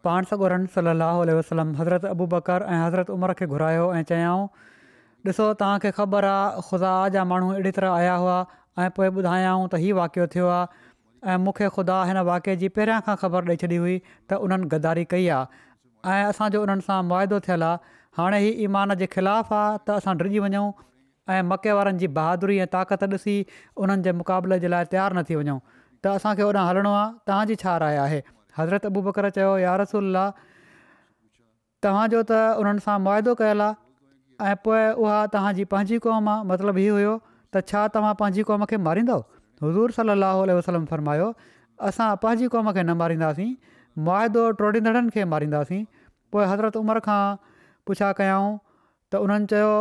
[0.09, 4.49] पाण सां सलाहु वसलम हज़रत अबू बकर ऐं हज़रत उमिरि खे घुरायो ऐं चयाऊं
[5.29, 8.39] ॾिसो तव्हांखे ख़बर आहे ख़ुदा जा माण्हू अहिड़ी तरह आया हुआ
[8.87, 10.27] ऐं पोइ ॿुधायऊं त हीउ वाक़ियो
[11.27, 15.05] ऐं मूंखे ख़ुदा हिन वाके जी पहिरियां खां ख़बर ॾेई छॾी हुई त उन्हनि गदारी
[15.15, 15.63] कई आहे
[16.19, 20.43] ऐं असांजो उन्हनि सां मुआइदो थियलु आहे हाणे ईमान जे ख़िलाफ़ आहे त असां डिॼी
[20.47, 20.67] वञूं
[21.37, 23.37] ऐं मके वारनि जी बहादुरी ऐं ताक़त ॾिसी
[23.87, 25.59] उन्हनि जे मुक़ाबले जे लाइ तयारु न थी वञूं
[26.07, 28.21] त असांखे होॾां हलणो आहे तव्हांजी छा आहे
[28.61, 30.27] हज़रत अबू बकर चयो यार रसुल्ला
[31.89, 36.97] तव्हांजो त उन्हनि सां मुआदो कयल आहे ऐं पोइ उहा तव्हांजी पंहिंजी क़ौम मतिलबु हीअ
[36.99, 37.19] हुयो
[37.55, 39.23] त छा तव्हां पंहिंजी क़ौम खे मारींदव
[39.63, 41.29] हज़ूर सलाहु वसलम फ़रमायो
[41.91, 43.51] असां पंहिंजी क़ौम खे न मारींदासीं
[44.09, 45.83] मुआदो ट्रोड़ींदड़नि खे मारींदासीं
[46.33, 47.21] पोइ हज़रत उमिरि खां
[47.87, 48.45] पुछा कयूं
[49.15, 49.73] त उन्हनि चयो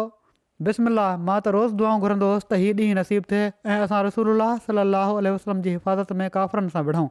[0.68, 4.44] बिस्मला मां त रोज़ु दुआऊं घुरंदो हुअसि त हीउ ॾींहुं नसीबु थिए ऐं असां रसूल
[4.68, 7.08] सलाहु वसलम जी हिफ़ाज़त में काफ़िरनि सां विढऊं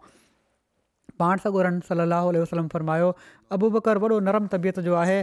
[1.23, 3.11] पाण सां सलाहु वसलम फ़रमायो
[3.59, 5.21] अबू बकर वॾो नरम तबियत जो आहे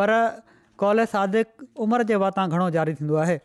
[0.00, 0.16] पर
[0.84, 3.38] कॉल सादिक उमिरि जे वाता घणो ज़ारी थींदो आहे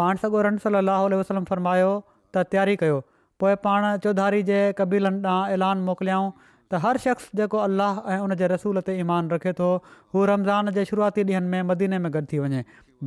[0.00, 1.88] पाण सॻो रमसल अलाह वसलम फ़रमायो
[2.36, 2.98] त तयारी कयो
[3.42, 6.28] पोइ पाण चौधारी जे कबीलनि ॾांहुं ऐलान मोकिलियाऊं
[6.72, 9.68] त हर शख़्स जेको अलाह ऐं उन रसूल ते ईमान रखे थो
[10.16, 12.62] हू रमज़ान जे शुरूआती ॾींहंनि में मदीने में गॾु थी वञे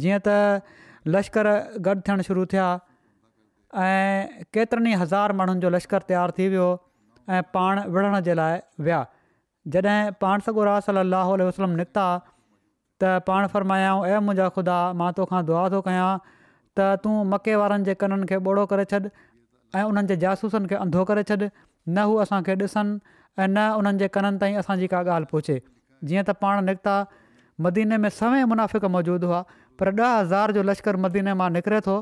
[0.05, 0.35] जीअं त
[1.17, 1.49] लश्कर
[1.89, 2.67] गॾु थियणु शुरू थिया
[3.87, 6.67] ऐं केतिरनि हज़ार माण्हुनि जो लश्करु तयारु थी वियो
[7.37, 8.99] ऐं पाण विढ़ण जे लाइ विया
[9.75, 12.05] जॾहिं पाण सॻो वसलम निकिता
[13.03, 16.09] त पाण फ़रमायाऊं ऐं मुंहिंजा खुदा मां तोखां दुआ थो कयां
[16.77, 18.99] त तूं मके वारनि जे कननि खे ॿोड़ो करे छॾ
[19.79, 23.99] ऐं उन्हनि जे जासूसनि खे अंधो करे छॾि न हू असांखे ॾिसनि ऐं न उन्हनि
[24.03, 25.57] जे कननि ताईं असांजी का ॻाल्हि पहुचे
[26.11, 26.95] जीअं त पाण निकिता
[27.67, 29.41] मदीने में सवें मुनाफ़िक मौजूदु हुआ
[29.79, 31.97] पर ॾह हज़ार जो लश्कर मदीने मां निकिरे थो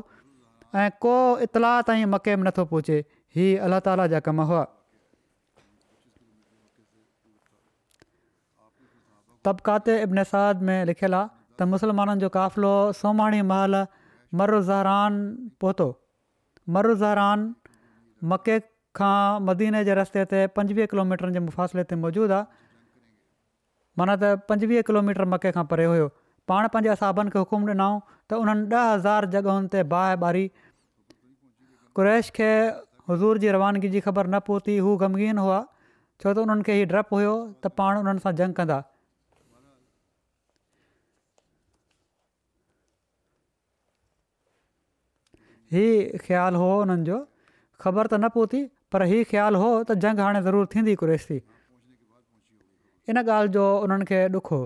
[0.82, 1.14] ऐं को
[1.48, 2.98] इतला ताईं मके में नथो पहुचे
[3.36, 4.62] ही अलाह ताला जा कम हुआ
[9.48, 13.74] तबिकाते इब्निशाद में लिखियलु आहे त मुसलमाननि जो काफ़िलो सोमाणी महल
[14.38, 15.14] मर ज़हरान
[15.60, 15.86] पहुतो
[16.74, 17.40] मरान
[18.32, 18.58] मके
[18.98, 19.16] खां
[19.46, 22.60] मदीने जे रस्ते ते पंजुवीह किलोमीटर जे मुफ़ासिले ते मौजूदु आहे
[24.00, 26.06] माना त पंजवीह किलोमीटर मके खां परे हुयो
[26.52, 27.98] पाण पंहिंजे असाबनि खे हुकुम ॾिनऊं
[28.32, 30.44] त उन्हनि ॾह हज़ार जॻहियुनि ते बाहि ॿारी
[32.00, 32.50] कुरेश खे
[33.10, 36.90] हज़ूर जी रवानगी जी ख़बर न पहुती हू गमगीन हुआ छो त उन्हनि खे हीउ
[36.96, 38.80] डपु हुयो त पाण उन्हनि सां जंग कंदा
[45.74, 47.16] हीअ ख़्यालु हुओ हुननि जो
[47.82, 48.60] ख़बर त न पहुती
[48.92, 51.36] पर हीउ ख़्यालु हुओ त जंग हाणे ज़रूरु थींदी क्रेस थी
[53.12, 54.58] इन ॻाल्हि जो उन्हनि खे ॾुखो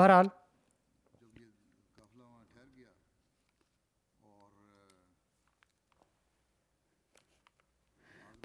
[0.00, 0.30] बरहाल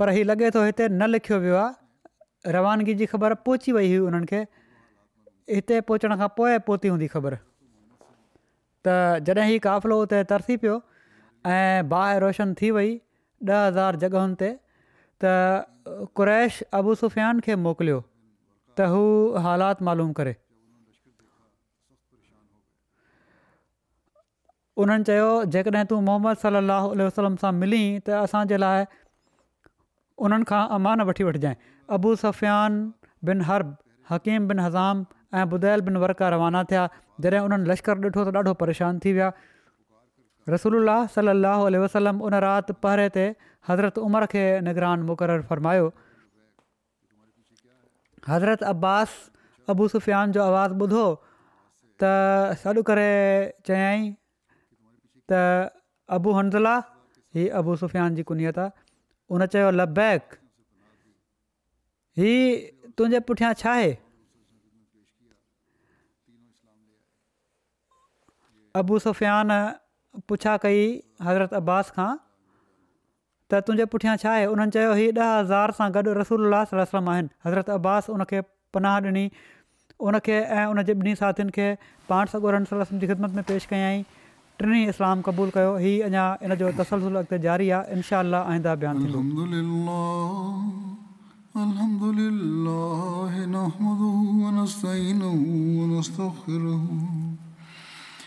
[0.01, 3.99] पर हीउ लॻे थो हिते न लिखियो वियो आहे रवानगी जी ख़बर पहुची वई हुई
[4.09, 4.39] उन्हनि खे
[5.61, 7.37] हिते पहुचण खां पोइ पहुती हूंदी ख़बर
[8.87, 8.97] त
[9.29, 10.79] जॾहिं ई काफ़िलो हुते तरसी पियो
[11.51, 12.91] ऐं बाहि रोशन थी वई
[13.53, 14.49] ॾह हज़ार जॻहियुनि ते
[15.23, 19.01] त क्रैश अबु सुफ़ियान खे मोकिलियो त हू
[19.47, 20.35] हालात मालूम करे
[24.83, 25.27] उन्हनि चयो
[25.57, 28.85] जेकॾहिं तूं मोहम्मद सलाहु वसलम सां मिली त असांजे लाइ
[30.27, 31.55] उन्हनि खां अमानु वठी वठजांइ
[31.99, 32.79] अबू सफ़ियान
[33.31, 33.75] बिन हर्ब
[34.13, 35.05] हकीम बिन हज़ाम
[35.41, 36.87] ऐं बुदैल बिन वरका रवाना थिया
[37.27, 39.31] जॾहिं उन्हनि लश्कर ॾिठो त ॾाढो परेशान थी विया
[40.49, 43.23] रसूल सलाहु वसलम उन राति पहरे ते
[43.69, 45.85] हज़रत उमर खे निगरान मुक़ररु फरमायो
[48.27, 49.09] हज़रत अब्बास
[49.71, 51.05] अबू सुफ़ियान जो आवाज़ु ॿुधो
[52.03, 53.11] त सॾु करे
[53.67, 54.01] चयाई
[55.31, 55.71] त
[56.11, 56.75] अबू हंज़ला
[57.35, 58.71] ही अबू सुफ़ियान जी कुनियत आहे
[59.31, 60.23] उन चयो लब बैक
[62.19, 62.33] ही
[62.97, 63.91] तुंहिंजे पुठियां छा आहे
[68.83, 69.51] अबू सुफ़ियान
[70.27, 70.81] पुछा कई
[71.25, 76.13] हज़रत अब्बास खां त तुंहिंजे पुठियां छा आहे उन्हनि चयो हीउ ॾह हज़ार सां गॾु
[76.19, 78.39] रसूल आहिनि हज़रत अब्बास उनखे
[78.77, 79.25] पनाह ॾिनी
[80.11, 81.67] उनखे ऐं उनजे ॿिन्ही साथियुनि खे
[82.11, 83.97] पाण सगुर जी ख़िदमत में पेश कयई
[84.61, 88.21] टिनी इस्लाम क़बूल कयो हीउ अञा इनजो तसलसल अॻिते जारी आहे इनशा
[88.53, 88.73] आईंदा